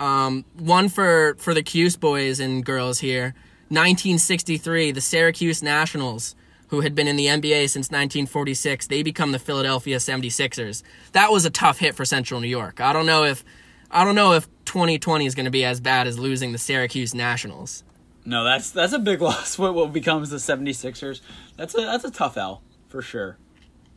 [0.00, 3.34] Um, one for for the Cuse boys and girls here.
[3.68, 6.34] 1963, the Syracuse Nationals,
[6.68, 10.82] who had been in the NBA since 1946, they become the Philadelphia 76ers.
[11.12, 12.80] That was a tough hit for Central New York.
[12.80, 13.44] I don't know if
[13.92, 17.14] I don't know if 2020 is going to be as bad as losing the Syracuse
[17.14, 17.84] Nationals.
[18.24, 19.58] no, that's that's a big loss.
[19.58, 21.20] What what becomes the 76ers?
[21.56, 23.36] That's a that's a tough L for sure.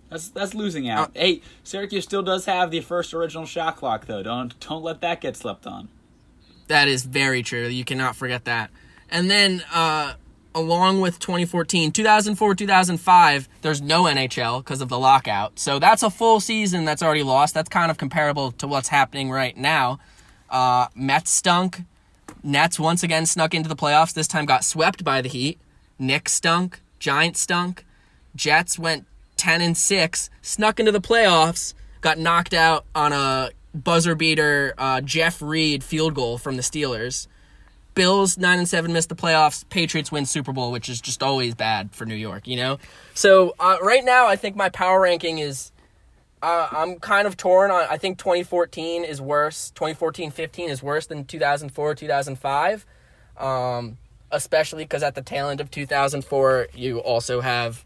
[0.09, 1.11] That's that's losing out.
[1.15, 4.21] hey, Syracuse still does have the first original shot clock though.
[4.21, 5.89] Don't don't let that get slept on.
[6.67, 7.67] That is very true.
[7.67, 8.69] You cannot forget that.
[9.09, 10.13] And then, uh,
[10.55, 15.59] along with 2014, 2004, 2005, there's no NHL because of the lockout.
[15.59, 17.53] So that's a full season that's already lost.
[17.53, 19.99] That's kind of comparable to what's happening right now.
[20.49, 21.81] Uh, Mets stunk.
[22.43, 24.13] Nets once again snuck into the playoffs.
[24.13, 25.59] This time got swept by the Heat.
[25.99, 26.81] Knicks stunk.
[26.99, 27.85] Giants stunk.
[28.35, 29.05] Jets went
[29.37, 35.01] 10 and 6, snuck into the playoffs, got knocked out on a buzzer beater uh,
[35.01, 37.27] Jeff Reed field goal from the Steelers.
[37.95, 39.67] Bills 9 and 7 missed the playoffs.
[39.69, 42.79] Patriots win Super Bowl, which is just always bad for New York, you know?
[43.13, 45.71] So, uh, right now I think my power ranking is
[46.41, 47.85] uh, I'm kind of torn on.
[47.89, 49.71] I think 2014 is worse.
[49.71, 52.85] 2014 15 is worse than 2004 2005.
[53.37, 53.97] Um,
[54.29, 57.85] especially because at the tail end of 2004, you also have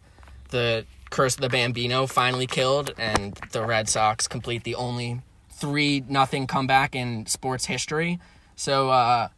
[0.49, 5.21] the Curse of the Bambino finally killed, and the Red Sox complete the only
[5.57, 8.19] three nothing comeback in sports history.
[8.55, 9.29] So uh,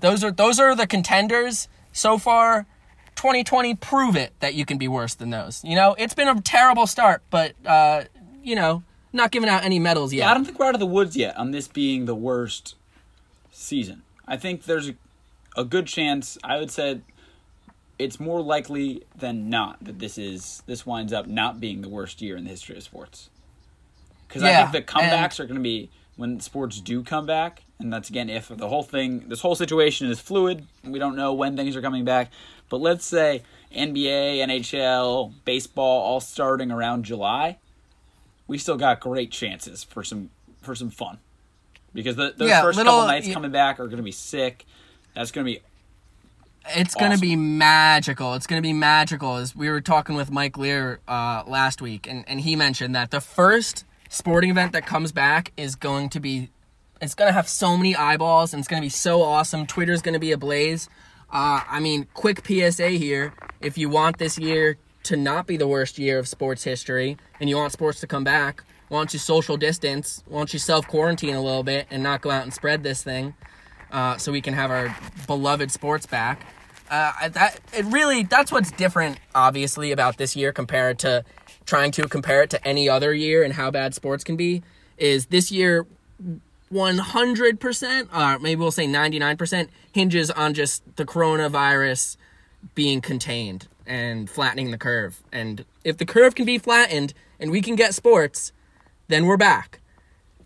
[0.00, 2.66] those are those are the contenders so far.
[3.16, 5.64] 2020 prove it that you can be worse than those.
[5.64, 8.04] You know, it's been a terrible start, but uh,
[8.42, 10.24] you know, not giving out any medals yet.
[10.24, 12.76] Yeah, I don't think we're out of the woods yet on this being the worst
[13.50, 14.02] season.
[14.26, 14.94] I think there's a,
[15.56, 16.38] a good chance.
[16.44, 17.00] I would say
[17.98, 22.22] it's more likely than not that this is this winds up not being the worst
[22.22, 23.30] year in the history of sports.
[24.28, 27.62] Because Yeah, I think the comebacks are going to be when sports do come back,
[27.78, 30.66] and that's again if the whole thing, this whole situation is fluid.
[30.84, 32.30] We don't know when things are coming back,
[32.68, 33.42] but let's say
[33.74, 37.58] NBA, NHL, baseball all starting around July
[38.46, 40.30] we still got great chances for some
[40.62, 41.18] for some fun
[41.92, 44.64] because the those Yeah, first little- couple nights coming back are going to be sick.
[45.14, 45.60] That's going to be
[46.74, 48.34] It's gonna be magical.
[48.34, 49.36] It's gonna be magical.
[49.36, 53.10] As we were talking with Mike Lear uh, last week, and, and he mentioned that
[53.10, 56.50] the first sporting event that comes back is going to be,
[57.00, 59.66] it's gonna have so many eyeballs, and it's gonna be so awesome.
[59.66, 60.88] Twitter's gonna be ablaze.
[61.30, 65.68] Uh, I mean, quick PSA here: if you want this year to not be the
[65.68, 69.18] worst year of sports history, and you want sports to come back, why don't you
[69.18, 70.22] social distance?
[70.26, 73.02] Why don't you self quarantine a little bit and not go out and spread this
[73.02, 73.34] thing?
[73.90, 74.94] uh, so we can have our
[75.26, 76.46] beloved sports back.
[76.90, 81.24] Uh, that it really that's what's different, obviously, about this year compared to
[81.68, 84.62] trying to compare it to any other year and how bad sports can be.
[84.96, 85.86] Is this year
[86.72, 92.16] 100%, or maybe we'll say 99%, hinges on just the coronavirus
[92.74, 95.22] being contained and flattening the curve.
[95.30, 98.52] And if the curve can be flattened and we can get sports,
[99.08, 99.80] then we're back.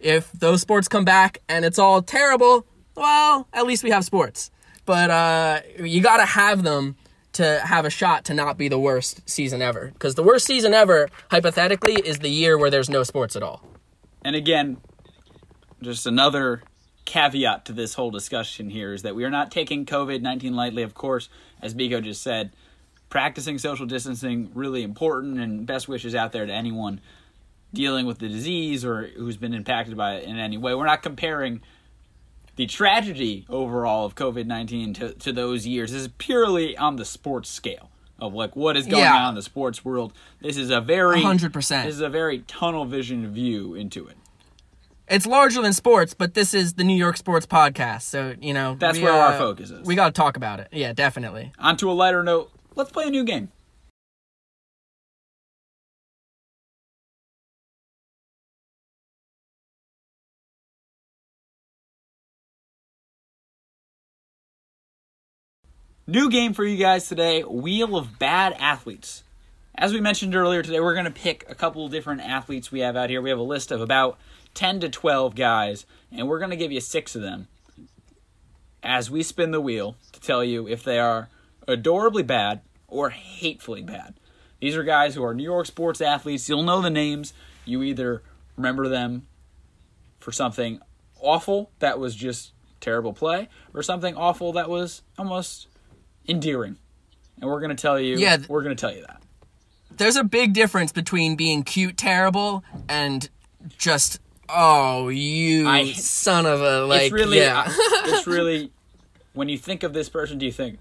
[0.01, 4.51] If those sports come back and it's all terrible, well, at least we have sports.
[4.85, 6.97] But uh, you got to have them
[7.35, 9.91] to have a shot to not be the worst season ever.
[9.93, 13.63] Because the worst season ever, hypothetically, is the year where there's no sports at all.
[14.25, 14.77] and again
[15.83, 16.63] just another
[17.05, 20.95] caveat to this whole discussion here is that we are not taking COVID-19 lightly of
[20.95, 21.29] course
[21.61, 22.53] as Biko just said
[23.11, 27.01] practicing social distancing really important and best wishes out there to anyone
[27.75, 31.03] dealing with the disease or who's been impacted by it in any way we're not
[31.03, 31.61] comparing
[32.57, 35.93] the tragedy overall of COVID 19 to, to those years.
[35.93, 39.25] Is purely on the sports scale of like what is going Yeah.
[39.25, 40.13] on in the sports world.
[40.41, 41.85] This is a very 100%.
[41.85, 44.17] This is a very tunnel vision view into it.
[45.09, 48.03] It's larger than sports, but this is the New York Sports Podcast.
[48.03, 49.87] So, you know, That's we, where our uh, focus is.
[49.87, 50.69] We got to talk about it.
[50.73, 51.53] Yeah, definitely.
[51.59, 53.51] On to a lighter note, let's play a new game.
[66.07, 69.23] New game for you guys today Wheel of Bad Athletes.
[69.77, 72.97] As we mentioned earlier today, we're going to pick a couple different athletes we have
[72.97, 73.23] out here.
[73.23, 74.19] We have a list of about
[74.55, 77.47] 10 to 12 guys, and we're going to give you six of them
[78.83, 81.29] as we spin the wheel to tell you if they are
[81.69, 84.15] adorably bad or hatefully bad.
[84.61, 86.49] These are guys who are New York sports athletes.
[86.49, 87.33] You'll know the names.
[87.65, 88.25] You either
[88.57, 89.29] remember them
[90.19, 90.81] for something
[91.21, 95.69] awful that was just terrible play or something awful that was almost
[96.29, 96.77] endearing.
[97.41, 98.39] And we're going to tell you Yeah.
[98.49, 99.23] we're going to tell you that.
[99.97, 103.29] There's a big difference between being cute terrible and
[103.79, 107.65] just, oh, you I- son of a, like, it's really yeah.
[107.69, 108.71] it's really
[109.35, 110.79] when you think of this person do you think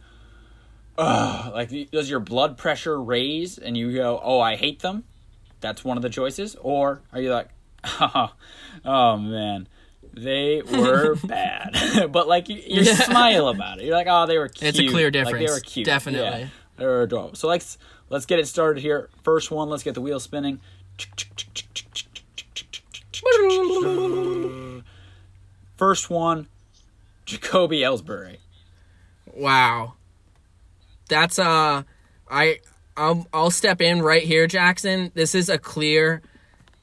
[0.97, 5.05] oh like does your blood pressure raise and you go oh i hate them
[5.61, 7.47] that's one of the choices or are you like
[8.01, 8.33] oh,
[8.85, 9.69] oh man
[10.13, 11.73] they were bad
[12.11, 12.93] but like you, you Yeah.
[12.95, 15.59] smile about it you're like oh they were cute It's a clear like, they were
[15.59, 16.41] cute Definitely.
[16.41, 16.47] yeah,
[16.77, 17.77] they were adorable so let's
[18.09, 20.59] let's get it started here first one let's get the wheel spinning
[25.77, 26.47] first one
[27.25, 28.37] jacoby ellsbury
[29.33, 29.93] Wow.
[31.07, 31.83] That's uh
[32.29, 32.59] I
[32.97, 35.09] I'll I'll step in right here, Jackson.
[35.13, 36.21] This is a clear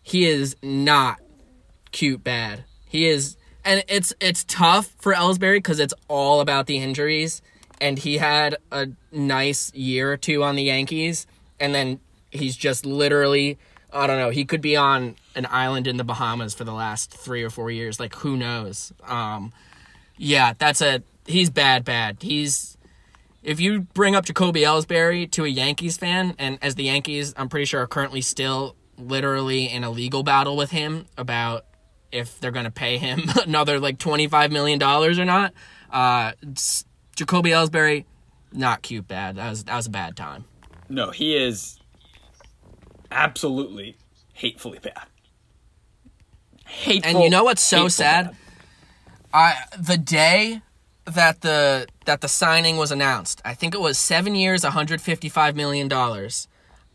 [0.02, 1.18] he is not
[1.90, 2.64] cute bad.
[2.88, 7.42] He is and it's it's tough for Ellsbury cuz it's all about the injuries
[7.80, 11.26] and he had a nice year or two on the Yankees
[11.60, 13.58] and then he's just literally
[13.92, 17.10] I don't know, he could be on an island in the Bahamas for the last
[17.10, 18.92] 3 or 4 years, like who knows.
[19.06, 19.52] Um
[20.16, 22.18] yeah, that's a he's bad bad.
[22.20, 22.76] He's
[23.42, 27.48] if you bring up Jacoby Ellsbury to a Yankees fan, and as the Yankees, I'm
[27.48, 31.64] pretty sure are currently still literally in a legal battle with him about
[32.12, 35.52] if they're going to pay him another like $25 million or not.
[35.90, 36.32] Uh,
[37.16, 38.04] Jacoby Ellsbury,
[38.52, 39.36] not cute bad.
[39.36, 40.44] That was, that was a bad time.
[40.88, 41.78] No, he is
[43.10, 43.96] absolutely
[44.32, 45.06] hatefully bad.
[46.64, 47.10] Hateful.
[47.10, 48.26] And you know what's so sad?
[48.26, 48.36] bad.
[49.32, 50.62] I the day
[51.04, 55.88] that the that the signing was announced, I think it was seven years, 155 million
[55.88, 56.48] dollars.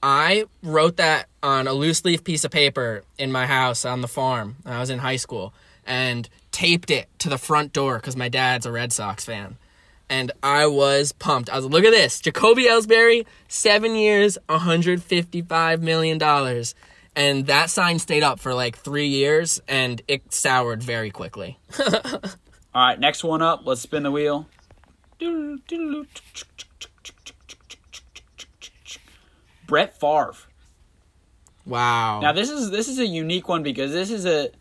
[0.06, 4.08] I wrote that on a loose leaf piece of paper in my house on the
[4.10, 4.58] farm.
[4.66, 5.54] I was in high school
[5.88, 9.56] and taped it to the front door because my dad's a Red Sox fan.
[10.10, 11.50] And I was pumped.
[11.50, 12.20] I was like, look at this.
[12.20, 16.22] Jacoby Ellsbury, seven years, $155 million.
[17.16, 21.58] And that sign stayed up for like three years and it soured very quickly.
[21.80, 23.62] All right, next one up.
[23.64, 24.50] Let's spin the wheel.
[29.74, 30.36] Brett Favre.
[31.66, 32.20] Wow.
[32.20, 34.52] Now this is this is a unique one because this is a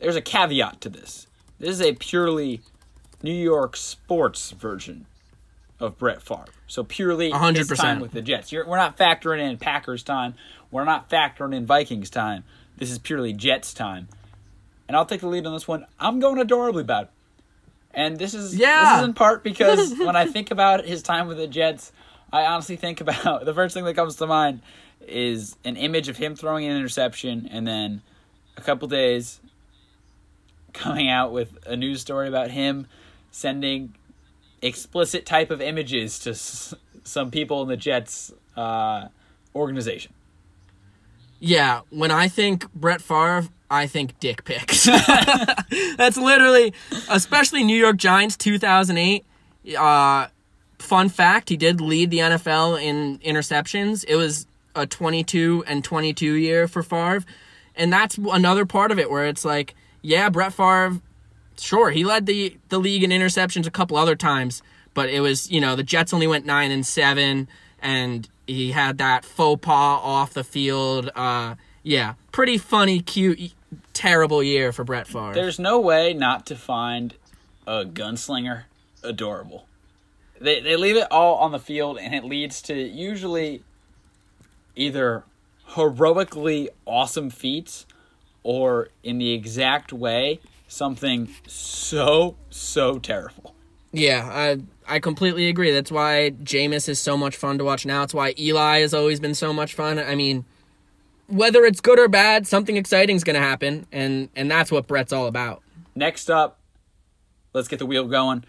[0.00, 1.26] there's a caveat to this.
[1.58, 2.62] This is a purely
[3.22, 5.04] New York sports version
[5.78, 6.46] of Brett Favre.
[6.66, 7.76] So purely 100%.
[7.76, 8.50] time with the Jets.
[8.52, 10.32] You're, we're not factoring in Packers time.
[10.70, 12.44] We're not factoring in Vikings time.
[12.78, 14.08] This is purely Jets time.
[14.88, 15.84] And I'll take the lead on this one.
[16.00, 17.08] I'm going adorably bad.
[17.92, 18.94] And this is Yeah.
[18.94, 21.92] this is in part because when I think about his time with the Jets,
[22.32, 24.62] I honestly think about the first thing that comes to mind
[25.06, 28.02] is an image of him throwing an interception and then
[28.56, 29.40] a couple days
[30.72, 32.86] coming out with a news story about him
[33.30, 33.94] sending
[34.62, 36.74] explicit type of images to s-
[37.04, 39.08] some people in the Jets uh,
[39.54, 40.12] organization.
[41.40, 44.84] Yeah, when I think Brett Favre, I think dick pics.
[45.96, 46.72] That's literally,
[47.10, 49.24] especially New York Giants 2008.
[49.76, 50.28] Uh,
[50.82, 54.04] fun fact, he did lead the NFL in interceptions.
[54.06, 57.24] It was a 22 and 22 year for Favre.
[57.74, 61.00] And that's another part of it where it's like, yeah, Brett Favre,
[61.58, 64.62] sure, he led the, the league in interceptions a couple other times,
[64.94, 67.48] but it was, you know, the Jets only went 9 and 7
[67.80, 71.10] and he had that faux pas off the field.
[71.14, 73.54] Uh, yeah, pretty funny, cute,
[73.92, 75.32] terrible year for Brett Favre.
[75.32, 77.14] There's no way not to find
[77.66, 78.64] a gunslinger
[79.02, 79.66] adorable.
[80.42, 83.62] They they leave it all on the field, and it leads to usually
[84.74, 85.24] either
[85.74, 87.86] heroically awesome feats
[88.42, 93.54] or, in the exact way, something so so terrible.
[93.92, 95.70] Yeah, I I completely agree.
[95.70, 98.02] That's why Jameis is so much fun to watch now.
[98.02, 99.98] It's why Eli has always been so much fun.
[99.98, 100.44] I mean,
[101.28, 104.86] whether it's good or bad, something exciting is going to happen, and and that's what
[104.86, 105.62] Brett's all about.
[105.94, 106.58] Next up,
[107.52, 108.44] let's get the wheel going.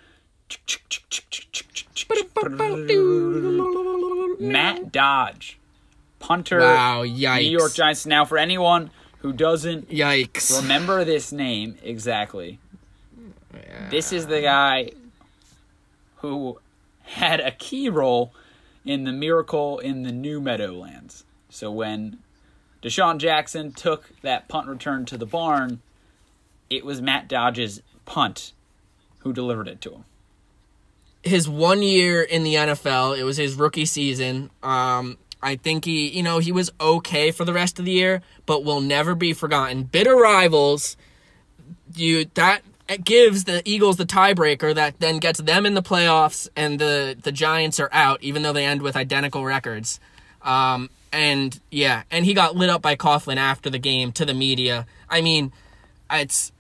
[4.40, 5.58] Matt Dodge,
[6.20, 7.42] punter, Wow, yikes.
[7.42, 8.06] New York Giants.
[8.06, 10.62] Now, for anyone who doesn't Yikes.
[10.62, 12.60] remember this name exactly,
[13.90, 14.92] this is the guy
[16.18, 16.60] who
[17.04, 18.34] had a key role
[18.86, 21.26] in the miracle in the New Meadowlands.
[21.50, 22.20] So when
[22.82, 25.82] DeSean Jackson took that punt return to the barn,
[26.70, 28.52] it was Matt Dodge's punt
[29.20, 30.06] who delivered it to him.
[31.24, 33.18] His one year in the NFL.
[33.18, 34.52] It was his rookie season.
[34.62, 38.22] Um, I think he, you know, he was okay for the rest of the year,
[38.46, 39.84] but will never be forgotten.
[39.84, 40.96] Bitter rivals,
[41.96, 42.62] you that
[43.04, 47.32] gives the Eagles the tiebreaker that then gets them in the playoffs, and the the
[47.32, 50.00] Giants are out, even though they end with identical records.
[50.42, 54.34] Um, and yeah, and he got lit up by Coughlin after the game to the
[54.34, 54.86] media.
[55.10, 55.52] I mean,
[56.10, 56.52] it's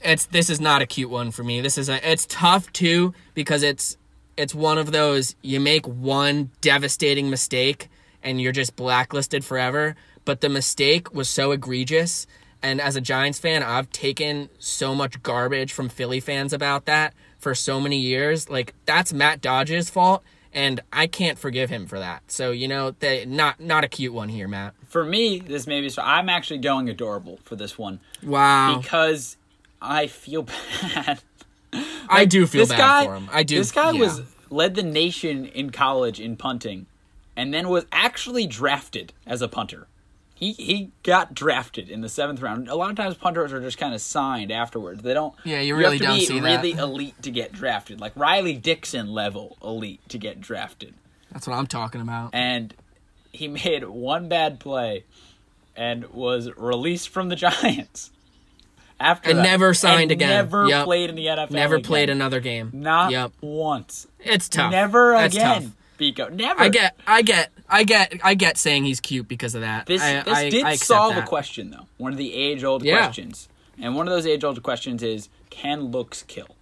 [0.00, 1.60] it's this is not a cute one for me.
[1.60, 3.96] This is a it's tough too because it's
[4.36, 7.88] it's one of those you make one devastating mistake
[8.22, 9.96] and you're just blacklisted forever.
[10.24, 12.28] But the mistake was so egregious,
[12.62, 17.12] and as a Giants fan, I've taken so much garbage from Philly fans about that
[17.38, 18.48] for so many years.
[18.48, 20.22] Like that's Matt Dodge's fault,
[20.54, 22.30] and I can't forgive him for that.
[22.30, 24.74] So you know, they not not a cute one here, Matt.
[24.86, 29.36] For me, this maybe so I'm actually going adorable for this one Wow, because
[29.80, 30.42] I feel
[30.94, 31.20] bad.
[32.08, 33.28] I do feel this bad guy, for him.
[33.32, 33.56] I do.
[33.56, 34.00] This guy yeah.
[34.00, 36.86] was led the nation in college in punting,
[37.36, 39.88] and then was actually drafted as a punter.
[40.34, 42.68] He he got drafted in the seventh round.
[42.68, 45.02] A lot of times punters are just kind of signed afterwards.
[45.02, 45.34] They don't.
[45.44, 46.62] Yeah, you really have to don't be see that.
[46.62, 50.94] really elite to get drafted, like Riley Dixon level elite to get drafted.
[51.30, 52.30] That's what I'm talking about.
[52.32, 52.74] And
[53.32, 55.04] he made one bad play,
[55.76, 58.10] and was released from the Giants.
[59.02, 59.42] After And that.
[59.42, 60.28] never signed And again.
[60.30, 60.84] Never Yep.
[60.84, 61.50] played in the NFL.
[61.54, 61.84] Never again.
[61.86, 62.70] played another game.
[62.72, 63.32] Not Yep.
[63.40, 64.06] once.
[64.20, 64.70] It's tough.
[64.70, 65.62] Never That's again.
[65.62, 65.72] tough.
[65.98, 66.32] Biko.
[66.32, 66.60] Never.
[66.60, 69.86] I get, I get, I get, I get saying he's cute because of that.
[69.86, 71.24] This, I, this I, did I solve that.
[71.24, 71.86] a question though.
[71.98, 72.98] One of the age old Yeah.
[72.98, 73.48] questions.
[73.80, 76.56] And one of those age old questions is can looks kill?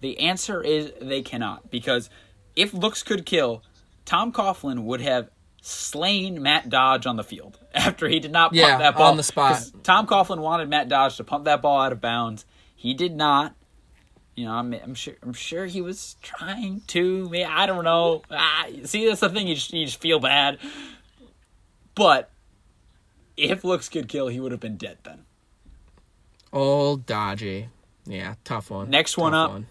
[0.00, 2.10] The answer is they cannot because
[2.56, 3.62] if looks could kill,
[4.04, 5.28] Tom Coughlin would have
[5.62, 9.16] slain Matt Dodge on the field after he did not pump Yeah, that ball on
[9.16, 9.70] the spot.
[9.82, 12.44] Tom Coughlin wanted Matt Dodge to pump that ball out of bounds.
[12.76, 13.54] He did not.
[14.34, 15.14] You know, I'm, I'm sure.
[15.22, 17.30] I'm sure he was trying to.
[17.46, 18.22] I don't know.
[18.30, 19.46] Ah, see, that's the thing.
[19.46, 20.58] You just, you just feel bad.
[21.94, 22.30] But
[23.36, 25.24] if looks could kill, he would have been dead then.
[26.50, 27.68] Old dodgy.
[28.06, 28.90] Yeah, tough one.
[28.90, 29.62] Next one Tough up.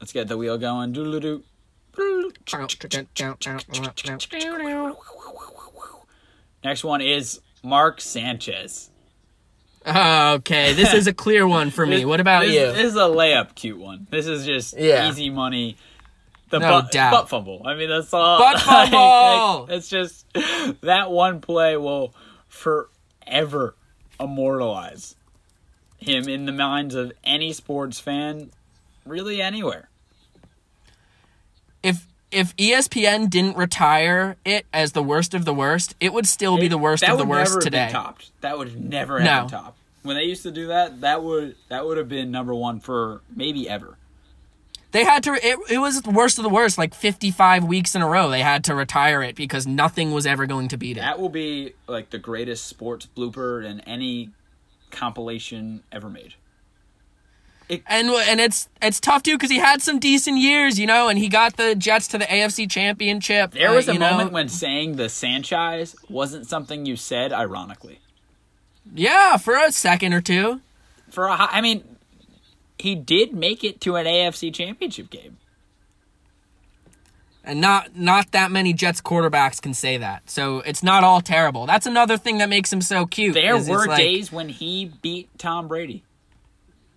[0.00, 0.92] Let's get the wheel going.
[0.92, 1.42] Doodle-doo.
[6.64, 8.90] Next one is Mark Sanchez.
[9.84, 12.04] Oh, okay, this is a clear one for me.
[12.12, 12.60] What about this, you?
[12.72, 14.06] This is a layup, cute one.
[14.10, 15.08] This is just Yeah.
[15.10, 15.76] easy money.
[16.50, 17.10] The No butt, doubt.
[17.12, 17.62] butt fumble.
[17.64, 18.38] I mean, that's all.
[18.38, 19.74] Butt fumble!
[19.74, 20.26] it's just
[20.82, 22.14] that one play will
[22.46, 23.74] forever
[24.20, 25.16] immortalize
[25.98, 28.50] him in the minds of any sports fan,
[29.04, 29.88] really anywhere.
[32.32, 36.68] If ESPN didn't retire it as the worst of the worst, it would still be
[36.68, 37.88] the worst that of the would worst never today.
[37.90, 38.30] Topped.
[38.40, 39.78] That would never have been topped.
[40.02, 43.20] When they used to do that, that would that would have been number one for
[43.34, 43.96] maybe ever.
[44.90, 45.34] They had to.
[45.34, 46.76] It, it was the worst of the worst.
[46.76, 50.46] Like fifty-five weeks in a row, they had to retire it because nothing was ever
[50.46, 51.00] going to beat it.
[51.00, 54.30] That will be like the greatest sports blooper in any
[54.90, 56.34] compilation ever made.
[57.86, 61.18] And and it's it's tough too because he had some decent years, you know, and
[61.18, 63.52] he got the Jets to the AFC Championship.
[63.52, 64.10] There uh, was a know.
[64.10, 68.00] moment when saying the Sanchez wasn't something you said ironically.
[68.94, 70.60] yeah, for a second or two.
[71.10, 71.84] For a, I mean,
[72.78, 75.38] he did make it to an AFC Championship game.
[77.44, 80.30] And not not that many Jets quarterbacks can say that.
[80.30, 81.66] So it's not all terrible.
[81.66, 83.34] That's another thing that makes him so cute.
[83.34, 86.04] There were like- days when he beat Tom Brady.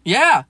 [0.03, 0.43] Yeah.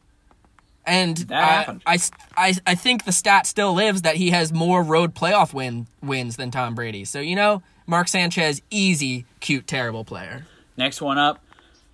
[0.86, 1.80] And I-.
[1.86, 2.00] I,
[2.38, 6.38] I, I think the stat still lives that he has more road playoff win wins
[6.38, 7.06] than Tom Brady.
[7.06, 10.46] So, you know, Mark Sanchez, easy, cute, terrible player.
[10.78, 11.40] Next one up.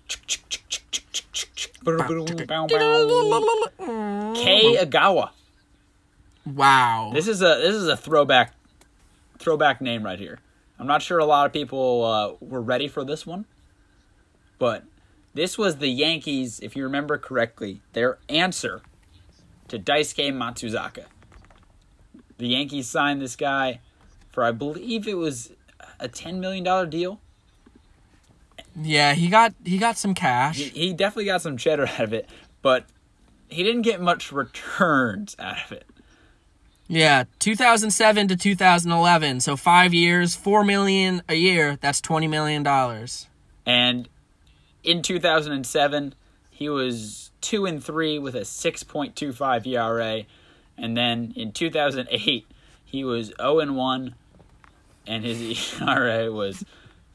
[0.08, 0.16] Kei
[4.76, 5.30] Igawa.
[6.44, 7.10] Wow.
[7.14, 8.54] This is a this is a throwback
[9.38, 10.40] throwback name right here.
[10.78, 13.44] I'm not sure a lot of people uh, were ready for this one,
[14.58, 14.84] but
[15.34, 18.82] this was the Yankees, if you remember correctly, their answer
[19.68, 21.04] to Daisuke Matsuzaka.
[22.38, 23.80] The Yankees signed this guy
[24.30, 25.52] for I believe it was
[26.00, 27.20] a ten million dollar deal.
[28.80, 30.56] yeah, he got he got some cash.
[30.56, 32.28] He, he definitely got some cheddar out of it,
[32.62, 32.86] but
[33.48, 35.86] he didn't get much returns out of it.
[36.88, 39.40] Yeah, 2007 to 2011.
[39.40, 43.28] So 5 years, 4 million a year, that's 20 million dollars.
[43.64, 44.08] And
[44.84, 46.14] in 2007,
[46.50, 50.24] he was 2 and 3 with a 6.25 ERA.
[50.76, 52.46] And then in 2008,
[52.84, 54.14] he was 0 and 1
[55.06, 56.64] and his ERA was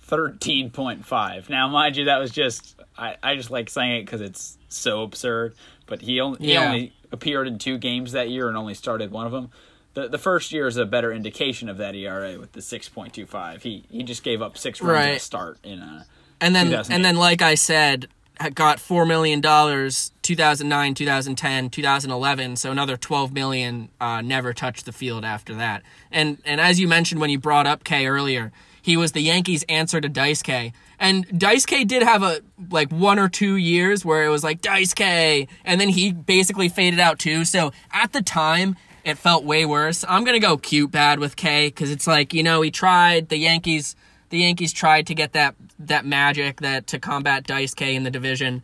[0.09, 1.49] 13.5.
[1.49, 5.03] Now, mind you, that was just I, I just like saying it cuz it's so
[5.03, 5.55] absurd,
[5.86, 6.65] but he only he Yeah.
[6.65, 9.49] only appeared in two games that year and only started one of them.
[9.93, 13.61] The, the first year is a better indication of that ERA with the 6.25.
[13.61, 15.15] He he just gave up 6 runs at Right.
[15.18, 16.05] a start in a
[16.40, 18.08] And then and then like I said,
[18.54, 24.92] got 4 million dollars 2009, 2010, 2011, so another 12 million uh, never touched the
[24.92, 25.84] field after that.
[26.12, 29.64] And and as you mentioned when you brought up Kei earlier, he was the Yankees
[29.68, 30.74] answer to Dice K.
[31.00, 34.62] And Dice K did have a like one or two years where it was like
[34.62, 37.46] Dice K and then he basically faded out too.
[37.46, 40.04] So at the time it felt way worse.
[40.08, 43.38] I'm gonna go cute bad with Kei because it's like you know he tried the
[43.38, 43.96] Yankees.
[44.30, 48.11] The Yankees tried to get that that magic that to combat Dice K in the
[48.11, 48.63] division.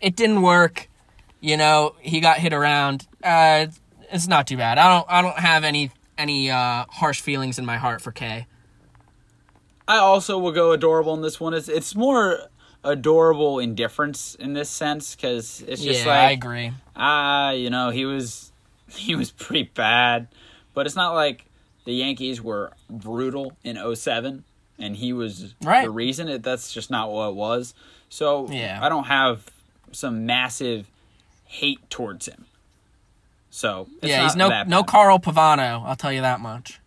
[0.00, 0.88] It didn't work.
[1.40, 3.06] You know he got hit around.
[3.22, 3.66] Uh,
[4.10, 4.78] it's not too bad.
[4.78, 8.46] I don't I don't have any any uh, harsh feelings in my heart for Kei.
[9.88, 11.54] I also will go adorable in this one.
[11.54, 12.38] It's it's more
[12.84, 16.72] adorable indifference in this sense because it's just yeah, I agree.
[16.96, 18.52] ah, you know, he was
[18.88, 20.28] he was pretty bad,
[20.74, 21.46] but it's not like
[21.84, 24.44] the Yankees were brutal in 07
[24.80, 25.84] and he was Right.
[25.84, 26.28] the reason.
[26.28, 27.74] It, that's just not what it was.
[28.08, 28.78] So Yeah.
[28.82, 29.46] I don't have
[29.92, 30.86] some massive
[31.46, 32.46] hate towards him.
[33.50, 34.82] So it's yeah, he's no no.
[34.84, 35.84] Carl Pavano.
[35.84, 36.78] I'll tell you that much.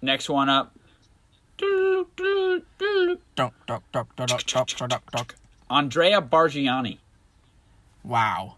[0.00, 0.72] Next one up.
[5.68, 6.98] Andrea Bargnani.
[8.04, 8.54] Wow.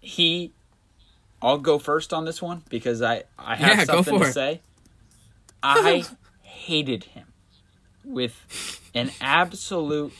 [0.00, 0.52] he
[1.40, 4.60] I'll go first on this one because I I have Yeah, something to say.
[5.62, 6.04] I
[6.48, 7.26] hated him
[8.04, 10.12] with an absolute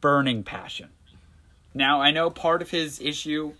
[0.00, 0.90] burning passion.
[1.72, 3.54] Now I know part of his issue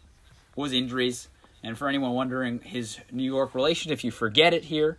[0.56, 1.28] was injuries,
[1.62, 4.98] and for anyone wondering his New York relation, if you forget it here,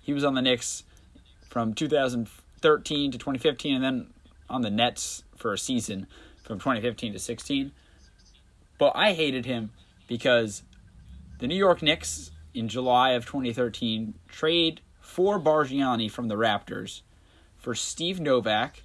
[0.00, 0.84] he was on the Knicks
[1.48, 4.06] from 2013 to 2015, and then
[4.48, 6.06] on the Nets for a season
[6.42, 7.72] from 2015 to 16.
[8.78, 9.70] But I hated him
[10.08, 10.62] because
[11.38, 14.80] the New York Knicks in July of 2013 trade
[15.10, 17.02] for Bargnani from the Raptors
[17.58, 18.82] for Steve Novak,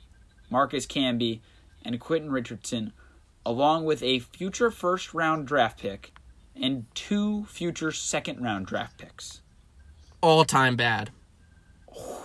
[0.49, 1.39] Marcus Camby,
[1.83, 2.91] and Quentin Richardson,
[3.45, 6.13] along with a future first round draft pick
[6.59, 9.41] and two future second round draft picks.
[10.21, 11.11] All time bad.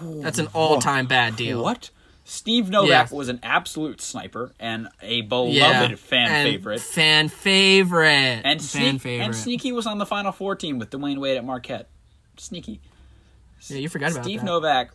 [0.00, 1.62] That's an all time bad deal.
[1.62, 1.90] What?
[2.24, 3.16] Steve Novak Yeah.
[3.16, 5.94] was an absolute sniper and a beloved Yeah.
[5.96, 6.80] fan And favorite.
[6.80, 8.42] Fan favorite.
[8.44, 9.24] And, fan favorite.
[9.26, 11.88] and Sneaky was on the Final Four team with Dwyane Wade at Marquette.
[12.36, 12.80] Sneaky.
[13.68, 14.46] Yeah, you forgot about Steve that.
[14.46, 14.90] Novak,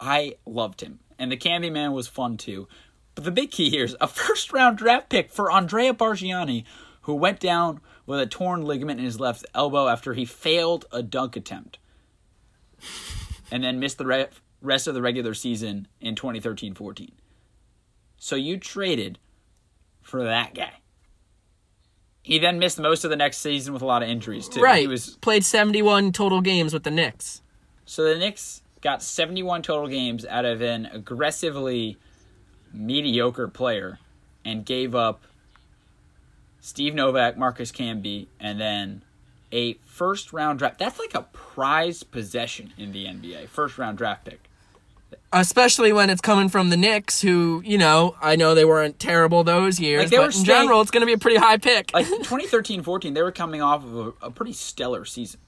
[0.00, 1.00] I loved him.
[1.18, 2.68] And the Candy Man was fun too.
[3.14, 6.64] But the big key here is a first round draft pick for Andrea Bargnani,
[7.02, 11.02] who went down with a torn ligament in his left elbow after he failed a
[11.02, 11.78] dunk attempt.
[13.48, 14.26] And then missed the re-
[14.60, 17.12] rest of the regular season in 2013 14.
[18.18, 19.20] So you traded
[20.02, 20.80] for that guy.
[22.22, 24.60] He then missed most of the next season with a lot of injuries too.
[24.60, 24.80] Right.
[24.80, 27.40] He was Played 71 total games with the Knicks.
[27.86, 31.96] So the Knicks got 71 total games out of an aggressively
[32.72, 33.98] mediocre player
[34.44, 35.22] and gave up
[36.60, 39.02] Steve Novak, Marcus Camby, and then
[39.52, 40.78] a first round draft.
[40.78, 43.48] That's like a prized possession in the NBA.
[43.48, 44.40] First round draft pick.
[45.32, 49.44] Especially when it's coming from the Knicks, who, you know, I know they weren't terrible
[49.44, 51.92] those years, Like, but in staying- general, it's going to be a pretty high pick.
[51.94, 55.38] Like 2013 14, they were coming off of a, a pretty stellar season.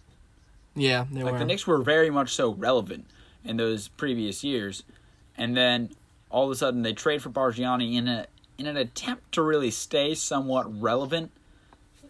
[0.78, 1.38] Yeah, they Like were.
[1.40, 3.06] the Knicks were very much so relevant
[3.44, 4.82] in those previous years,
[5.36, 5.90] and then
[6.30, 8.26] all of a sudden they trade for Bargnani in a
[8.58, 11.30] in an attempt to really stay somewhat relevant.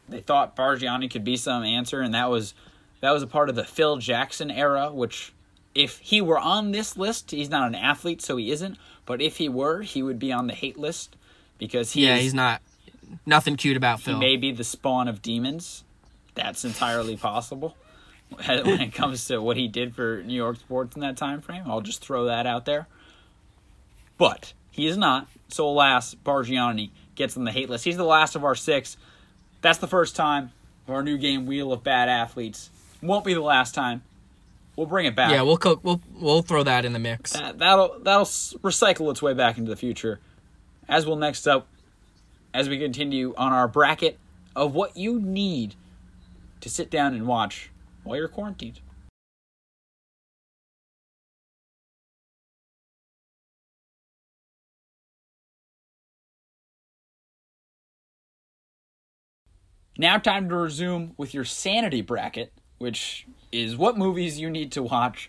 [0.09, 2.55] They thought Bargnani could be some answer, and that was
[3.01, 4.91] that was a part of the Phil Jackson era.
[4.93, 5.33] Which,
[5.75, 8.79] if he were on this list, he's not an athlete, so he isn't.
[9.07, 11.17] But if he were, he would be on the hate list
[11.59, 12.63] because he yeah, is- he's not.
[13.25, 14.19] Nothing cute about he Phil.
[14.19, 15.83] may be the spawn of demons.
[16.35, 17.75] That's entirely possible.
[18.47, 21.63] When it comes to what he did for New York sports in that time frame,
[21.67, 22.87] I'll just throw that out there.
[24.17, 25.29] But he is not.
[25.49, 27.85] So alas, Bargnani gets on the hate list.
[27.85, 28.97] He's the last of our six.
[29.61, 30.53] That's the first time
[30.87, 32.71] of our new game wheel of bad athletes.
[33.03, 34.03] Won't be the last time.
[34.77, 35.33] We'll bring it back.
[35.33, 37.33] yeah, we'll co- we'll we'll throw that in the mix.
[37.33, 40.21] That, that'll that'll recycle its way back into the future.
[40.89, 41.67] As we'll next up,
[42.55, 44.19] as we continue on our bracket
[44.55, 45.75] of what you need
[46.61, 47.71] to sit down and watch
[48.09, 48.81] while you're quarantined.
[60.01, 64.83] Now, time to resume with your sanity bracket, which is what movies you need to
[64.83, 65.29] watch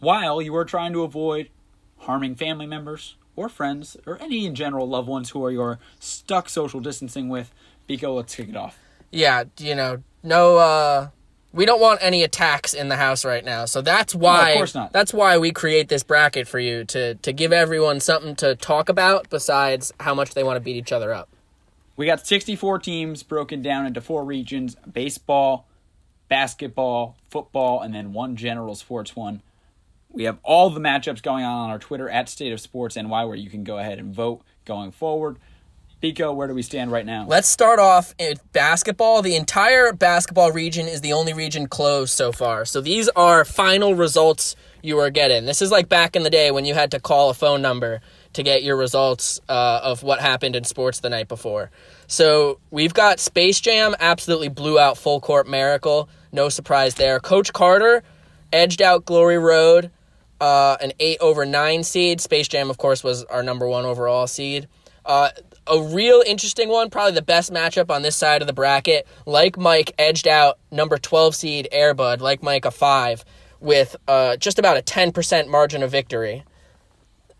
[0.00, 1.50] while you are trying to avoid
[1.98, 6.48] harming family members or friends or any in general loved ones who are you're stuck
[6.48, 7.52] social distancing with.
[7.88, 8.78] Biko, let's kick it off.
[9.12, 11.08] yeah, you know, no uh
[11.56, 13.64] we don't want any attacks in the house right now.
[13.64, 14.92] So that's why Of course not.
[14.92, 18.88] that's why we create this bracket for you to to give everyone something to talk
[18.88, 21.28] about besides how much they want to beat each other up.
[21.96, 25.66] We got 64 teams broken down into four regions baseball,
[26.28, 29.42] basketball, football, and then one general sports one.
[30.10, 33.24] We have all the matchups going on on our Twitter at State of Sports NY
[33.24, 35.38] where you can go ahead and vote going forward.
[36.02, 37.24] Biko, where do we stand right now?
[37.26, 39.22] Let's start off with basketball.
[39.22, 42.66] The entire basketball region is the only region closed so far.
[42.66, 45.46] So these are final results you are getting.
[45.46, 48.02] This is like back in the day when you had to call a phone number
[48.34, 51.70] to get your results uh, of what happened in sports the night before.
[52.06, 56.10] So we've got Space Jam absolutely blew out Full Court Miracle.
[56.30, 57.18] No surprise there.
[57.20, 58.02] Coach Carter
[58.52, 59.90] edged out Glory Road,
[60.42, 62.20] uh, an 8 over 9 seed.
[62.20, 64.68] Space Jam, of course, was our number one overall seed.
[65.06, 65.30] Uh,
[65.66, 69.06] a real interesting one, probably the best matchup on this side of the bracket.
[69.24, 73.24] Like Mike edged out number 12 seed Airbud, like Mike a 5,
[73.60, 76.44] with uh, just about a 10% margin of victory.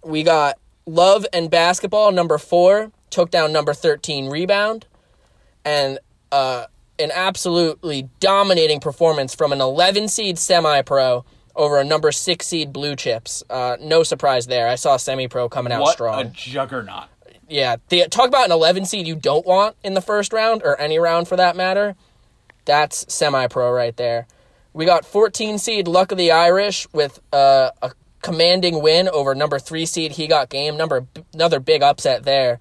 [0.04, 4.86] We got Love and Basketball, number 4, took down number 13 Rebound.
[5.64, 5.98] And
[6.30, 6.66] uh,
[6.98, 11.24] an absolutely dominating performance from an 11 seed semi pro
[11.54, 13.42] over a number 6 seed Blue Chips.
[13.48, 14.68] Uh, no surprise there.
[14.68, 17.08] I saw semi pro coming out what strong a juggernaut.
[17.48, 20.78] Yeah, the, talk about an 11 seed you don't want in the first round or
[20.80, 21.94] any round for that matter.
[22.64, 24.26] That's semi pro right there.
[24.72, 27.92] We got 14 seed Luck of the Irish with uh, a
[28.22, 30.76] commanding win over number three seed He Got Game.
[30.76, 32.58] Number another big upset there.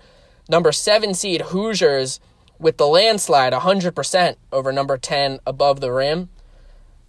[0.47, 2.19] Number seven seed Hoosiers
[2.59, 6.29] with the landslide 100% over number 10 above the rim.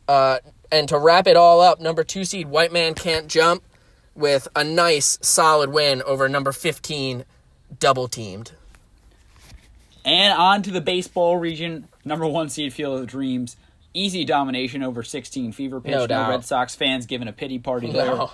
[0.09, 0.39] Uh,
[0.73, 3.63] and to wrap it all up, number two seed White Man Can't Jump
[4.15, 7.25] with a nice solid win over number 15
[7.79, 8.53] double teamed.
[10.05, 13.57] And on to the baseball region, number one seed Field of Dreams.
[13.93, 15.93] Easy domination over 16 Fever Pitch.
[15.93, 16.31] No doubt.
[16.31, 18.07] Red Sox fans giving a pity party there.
[18.15, 18.31] No.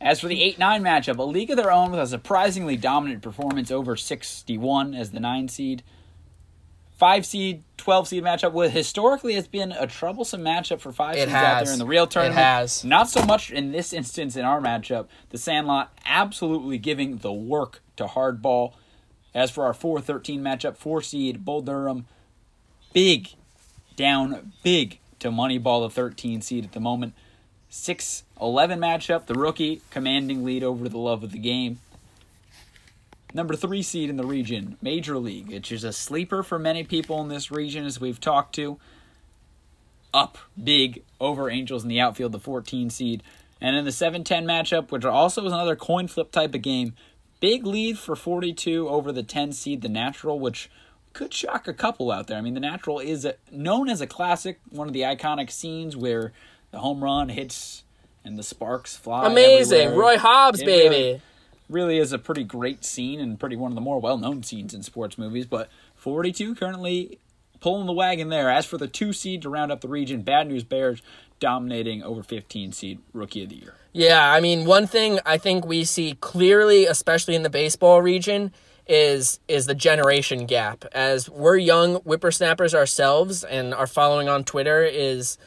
[0.00, 3.22] As for the 8 9 matchup, a league of their own with a surprisingly dominant
[3.22, 5.82] performance over 61 as the 9 seed.
[6.96, 11.20] 5 seed, 12 seed matchup, with historically has been a troublesome matchup for 5 It
[11.20, 12.38] seeds out there in the real It tournament.
[12.38, 12.84] has.
[12.84, 15.06] Not so much in this instance in our matchup.
[15.30, 18.74] The Sandlot absolutely giving the work to Hardball.
[19.34, 22.06] As for our 4 13 matchup, 4 seed, Bull Durham,
[22.92, 23.30] big,
[23.96, 27.14] down big to Moneyball, the 13 seed at the moment.
[27.68, 31.80] 6 11 matchup, the rookie commanding lead over the love of the game.
[33.34, 37.20] Number three seed in the region, Major League, which is a sleeper for many people
[37.20, 38.78] in this region, as we've talked to.
[40.14, 43.24] Up big over Angels in the outfield, the 14 seed.
[43.60, 46.94] And in the 7 10 matchup, which also is another coin flip type of game,
[47.40, 50.70] big lead for 42 over the 10 seed, the Natural, which
[51.12, 52.38] could shock a couple out there.
[52.38, 55.96] I mean, the Natural is a, known as a classic, one of the iconic scenes
[55.96, 56.32] where
[56.70, 57.82] the home run hits
[58.24, 59.26] and the sparks fly.
[59.26, 59.80] Amazing.
[59.80, 60.06] everywhere.
[60.06, 61.20] Roy Hobbs, baby.
[61.68, 64.82] Really- is a pretty great scene and pretty one of the more well-known scenes in
[64.82, 65.46] sports movies.
[65.46, 67.18] But 42 currently
[67.60, 68.50] pulling the wagon there.
[68.50, 71.00] As for the two seed to round up the region, Bad News Bears
[71.40, 73.74] dominating over 15 seed Rookie of the Year.
[73.92, 78.52] Yeah, I mean, one thing I think we see clearly, especially in the baseball region,
[78.86, 80.84] is is the generation gap.
[80.92, 85.38] As we're young whippersnappers ourselves, and our following on Twitter is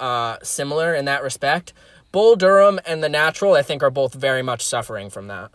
[0.00, 1.72] uh, similar in that respect.
[2.14, 5.50] Bull Durham and the Natural, I think, are both very much suffering from that.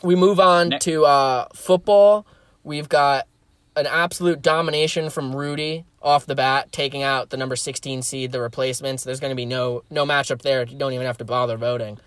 [0.00, 2.24] We move on to uh, football.
[2.62, 3.26] We've got
[3.74, 8.40] an absolute domination from Rudy off the bat, taking out the number 16 seed, the
[8.40, 9.02] replacements.
[9.02, 10.62] There's going to be no no matchup there.
[10.64, 11.98] You don't even have to bother voting.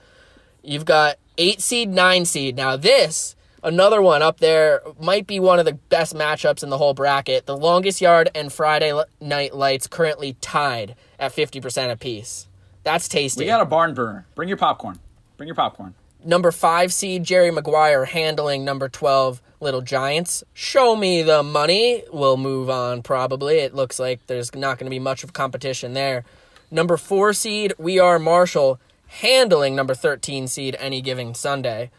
[0.63, 2.55] You've got 8 seed, 9 seed.
[2.55, 6.77] Now this, another one up there, might be one of the best matchups in the
[6.77, 7.45] whole bracket.
[7.45, 12.47] The longest yard and Friday night lights currently tied at 50% apiece.
[12.83, 13.43] That's tasty.
[13.43, 14.25] We got a barn burner.
[14.35, 14.99] Bring your popcorn.
[15.37, 15.93] Bring your popcorn.
[16.23, 20.43] number five seed Jerry Maguire handling number 12 Little Giants.
[20.53, 22.03] Show me the money.
[22.11, 23.59] We'll move on probably.
[23.59, 26.23] It looks like there's not going to be much of competition there.
[26.71, 31.91] Number four seed We Are Marshall handling number 13 seed any given Sunday.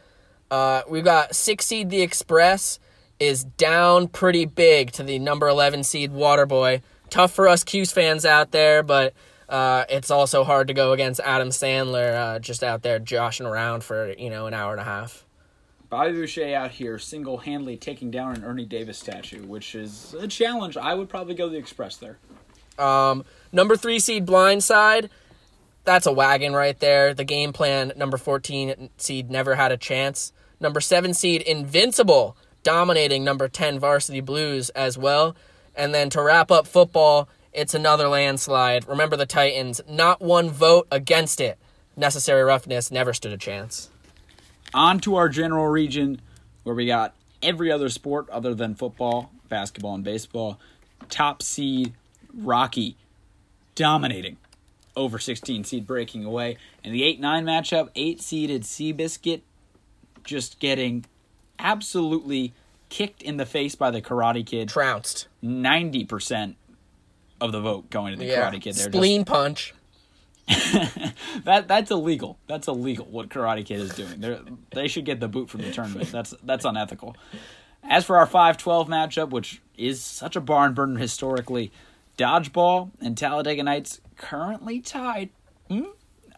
[0.50, 2.78] Uh, we've got six seed The Express
[3.18, 6.80] is down pretty big to the number 11 seed Waterboy.
[7.10, 9.14] Tough for us 'Cuse fans out there, but
[9.48, 13.84] uh, it's also hard to go against Adam Sandler uh, just out there joshing around
[13.84, 15.26] for you know an hour and a half.
[15.90, 20.76] Bobby Boucher out here single-handedly taking down an Ernie Davis statue, which is a challenge.
[20.76, 22.18] I would probably go the Express there.
[22.78, 25.10] Um, number three seed Blindside,
[25.84, 27.12] that's a wagon right there.
[27.12, 30.32] The game plan, number 14 seed never had a chance.
[30.60, 35.34] Number seven seed Invincible, dominating number 10 Varsity Blues as well.
[35.74, 38.88] And then to wrap up football, it's another landslide.
[38.88, 41.58] Remember the Titans, not one vote against it.
[41.96, 43.90] Necessary roughness never stood a chance.
[44.72, 46.20] On to our general region,
[46.62, 50.60] where we got every other sport other than football, basketball, and baseball.
[51.08, 51.92] Top seed
[52.32, 52.96] Rocky
[53.74, 54.36] dominating
[54.96, 56.56] over 16 seed breaking away.
[56.84, 59.40] And the 8 9 matchup, 8 seeded Seabiscuit
[60.22, 61.04] just getting
[61.58, 62.52] absolutely
[62.90, 64.68] kicked in the face by the Karate Kid.
[64.68, 65.28] Trounced.
[65.42, 66.56] 90%
[67.40, 68.50] of the vote going to the Yeah.
[68.50, 68.74] Karate Kid.
[68.74, 69.72] They're Spleen punch.
[71.44, 72.36] that that's illegal.
[72.48, 73.06] That's illegal.
[73.06, 74.20] What Karate Kid is doing.
[74.20, 74.38] They
[74.72, 76.10] they should get the boot from the tournament.
[76.12, 77.14] That's that's unethical.
[77.84, 81.72] As for our 5-12 matchup, which is such a barn burner historically,
[82.18, 85.30] Dodgeball and Talladega Nights currently tied.
[85.68, 85.84] Hmm?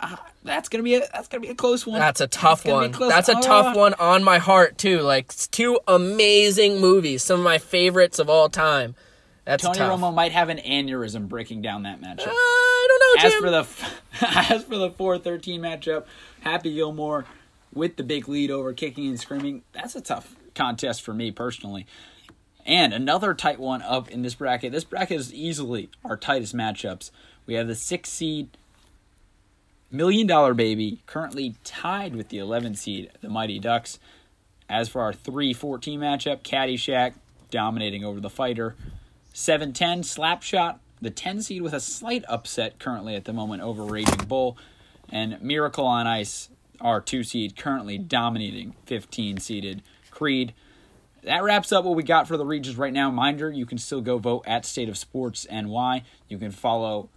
[0.05, 1.99] Ah, that's gonna be a that's gonna be a close one.
[2.01, 3.09] That's a tough gonna one.
[3.09, 3.41] That's a Ah.
[3.41, 5.01] tough one on my heart too.
[5.01, 8.95] Like it's two amazing movies, some of my favorites of all time.
[9.45, 9.99] That's Tony tough.
[10.01, 12.27] Romo might have an aneurysm breaking down that matchup.
[12.29, 13.43] I don't know, As Jim.
[13.43, 16.05] for the as for the four thirteen matchup,
[16.41, 17.25] Happy Gilmore
[17.73, 19.63] with the big lead over kicking and screaming.
[19.73, 21.87] That's a tough contest for me personally.
[22.67, 24.71] And another tight one up in this bracket.
[24.73, 27.11] This bracket is easily our tightest matchups.
[27.47, 28.57] We have the six seed
[29.95, 33.99] Million Dollar Baby currently tied with the 11 seed, the Mighty Ducks.
[34.67, 37.13] As for our 3 14 matchup, Caddyshack
[37.51, 38.75] dominating over the fighter.
[39.35, 43.63] 7 10 slap shot, the 10 seed with a slight upset currently at the moment
[43.63, 44.57] over Raging Bull.
[45.11, 46.49] And Miracle on Ice,
[46.81, 50.55] our 2 seed, currently dominating 15 seeded Creed.
[51.23, 53.11] That wraps up what we got for the regions right now.
[53.11, 56.03] Minder, you can still go vote at State of Sports NY.
[56.29, 57.11] You can follow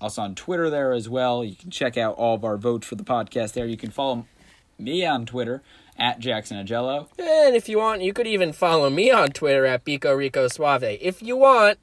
[0.00, 1.44] us on Twitter there as well.
[1.44, 3.66] You can check out all of our votes for the podcast there.
[3.66, 4.26] You can follow
[4.78, 5.62] me on Twitter
[5.98, 7.08] at Jackson Agello.
[7.18, 10.82] And if you want, you could even follow me on Twitter at Biko Rico Suave.
[10.82, 11.78] If you want,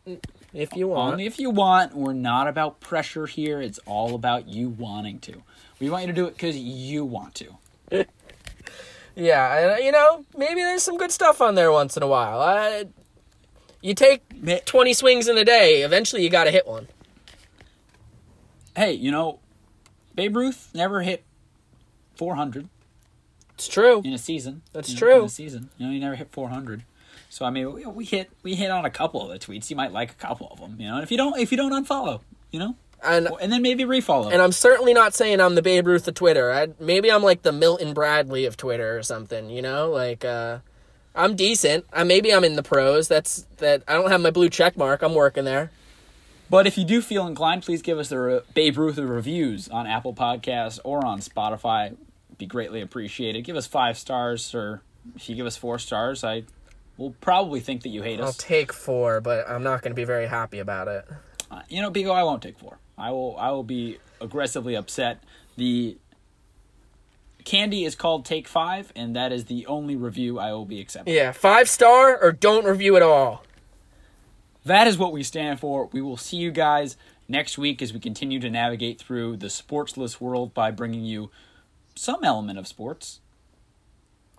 [0.53, 1.13] if you want.
[1.13, 1.95] Only if you want.
[1.95, 3.61] We're not about pressure here.
[3.61, 5.43] It's all about you wanting to.
[5.80, 8.05] We want you to do it because you want to.
[9.20, 12.39] Yeah, you know, maybe there's some good stuff on there once in a while.
[12.39, 12.86] I,
[13.82, 14.22] you take
[14.65, 16.88] 20 swings in a day, eventually you got to hit one.
[18.78, 19.39] Hey, you know,
[20.15, 21.23] Babe Ruth never hit
[22.15, 22.69] 400
[23.55, 24.01] It's true.
[24.05, 24.61] in a season.
[24.71, 25.19] That's know, true.
[25.21, 26.84] In a season, you know, he never hit 400.
[27.30, 29.69] So I mean, we, we hit we hit on a couple of the tweets.
[29.71, 30.95] You might like a couple of them, you know.
[30.95, 32.21] And if you don't, if you don't unfollow,
[32.51, 34.32] you know, And and then maybe refollow.
[34.32, 36.51] and I'm certainly not saying I'm the Babe Ruth of Twitter.
[36.53, 39.89] I, maybe I'm like the Milton Bradley of Twitter or something, you know?
[39.89, 40.59] Like uh
[41.15, 41.86] I'm decent.
[41.91, 43.07] I maybe I'm in the pros.
[43.07, 45.01] That's that I don't have my blue check mark.
[45.01, 45.71] I'm working there.
[46.49, 49.85] But if you do feel inclined, please give us the re- Babe Ruth reviews on
[49.85, 51.95] Apple Podcasts or on Spotify.
[52.37, 53.43] Be greatly appreciated.
[53.43, 54.81] Give us five stars, or
[55.15, 56.43] if you give us four stars, I
[56.97, 58.23] will probably think that you hate us.
[58.23, 58.37] I'll us.
[58.37, 61.05] take 4, but I'm not going to be very happy about it.
[61.49, 62.77] Uh, you know, Biko, I won't take four.
[62.97, 63.37] I will.
[63.37, 65.23] I will be aggressively upset.
[65.55, 65.97] The
[67.45, 71.13] candy is called Take Five, and that is the only review I will be accepting.
[71.13, 73.43] Yeah, 5 star or don't review at all.
[74.68, 75.88] That is what we stand for.
[75.93, 76.97] We will see you guys
[77.30, 81.32] next week as we continue to navigate through the sportsless world by bringing you
[81.95, 83.22] some element of sports.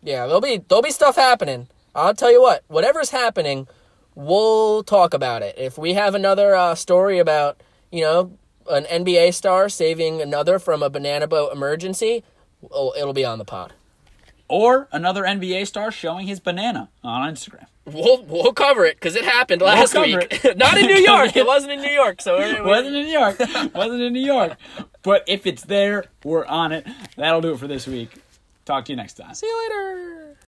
[0.02, 1.68] Yeah, there'll be there'll be stuff happening.
[1.94, 3.68] I'll tell you what, whatever's happening,
[4.14, 5.54] we'll talk about it.
[5.56, 8.36] If we have another uh, story about, you know,
[8.70, 12.22] an NBA star saving another from a banana boat emergency,
[12.62, 13.72] it'll be on the pod.
[14.46, 17.66] Or another NBA star showing his banana on Instagram.
[17.92, 20.44] We'll we'll cover it because it happened last cover week.
[20.56, 21.36] Not in New York.
[21.36, 22.20] It wasn't in New York.
[22.22, 23.38] So Wasn't in New York.
[23.74, 24.56] Wasn't in New York.
[25.02, 26.86] But if it's there, we're on it.
[27.16, 28.10] That'll do it for this week.
[28.64, 29.34] Talk to you next time.
[29.34, 30.36] see you later.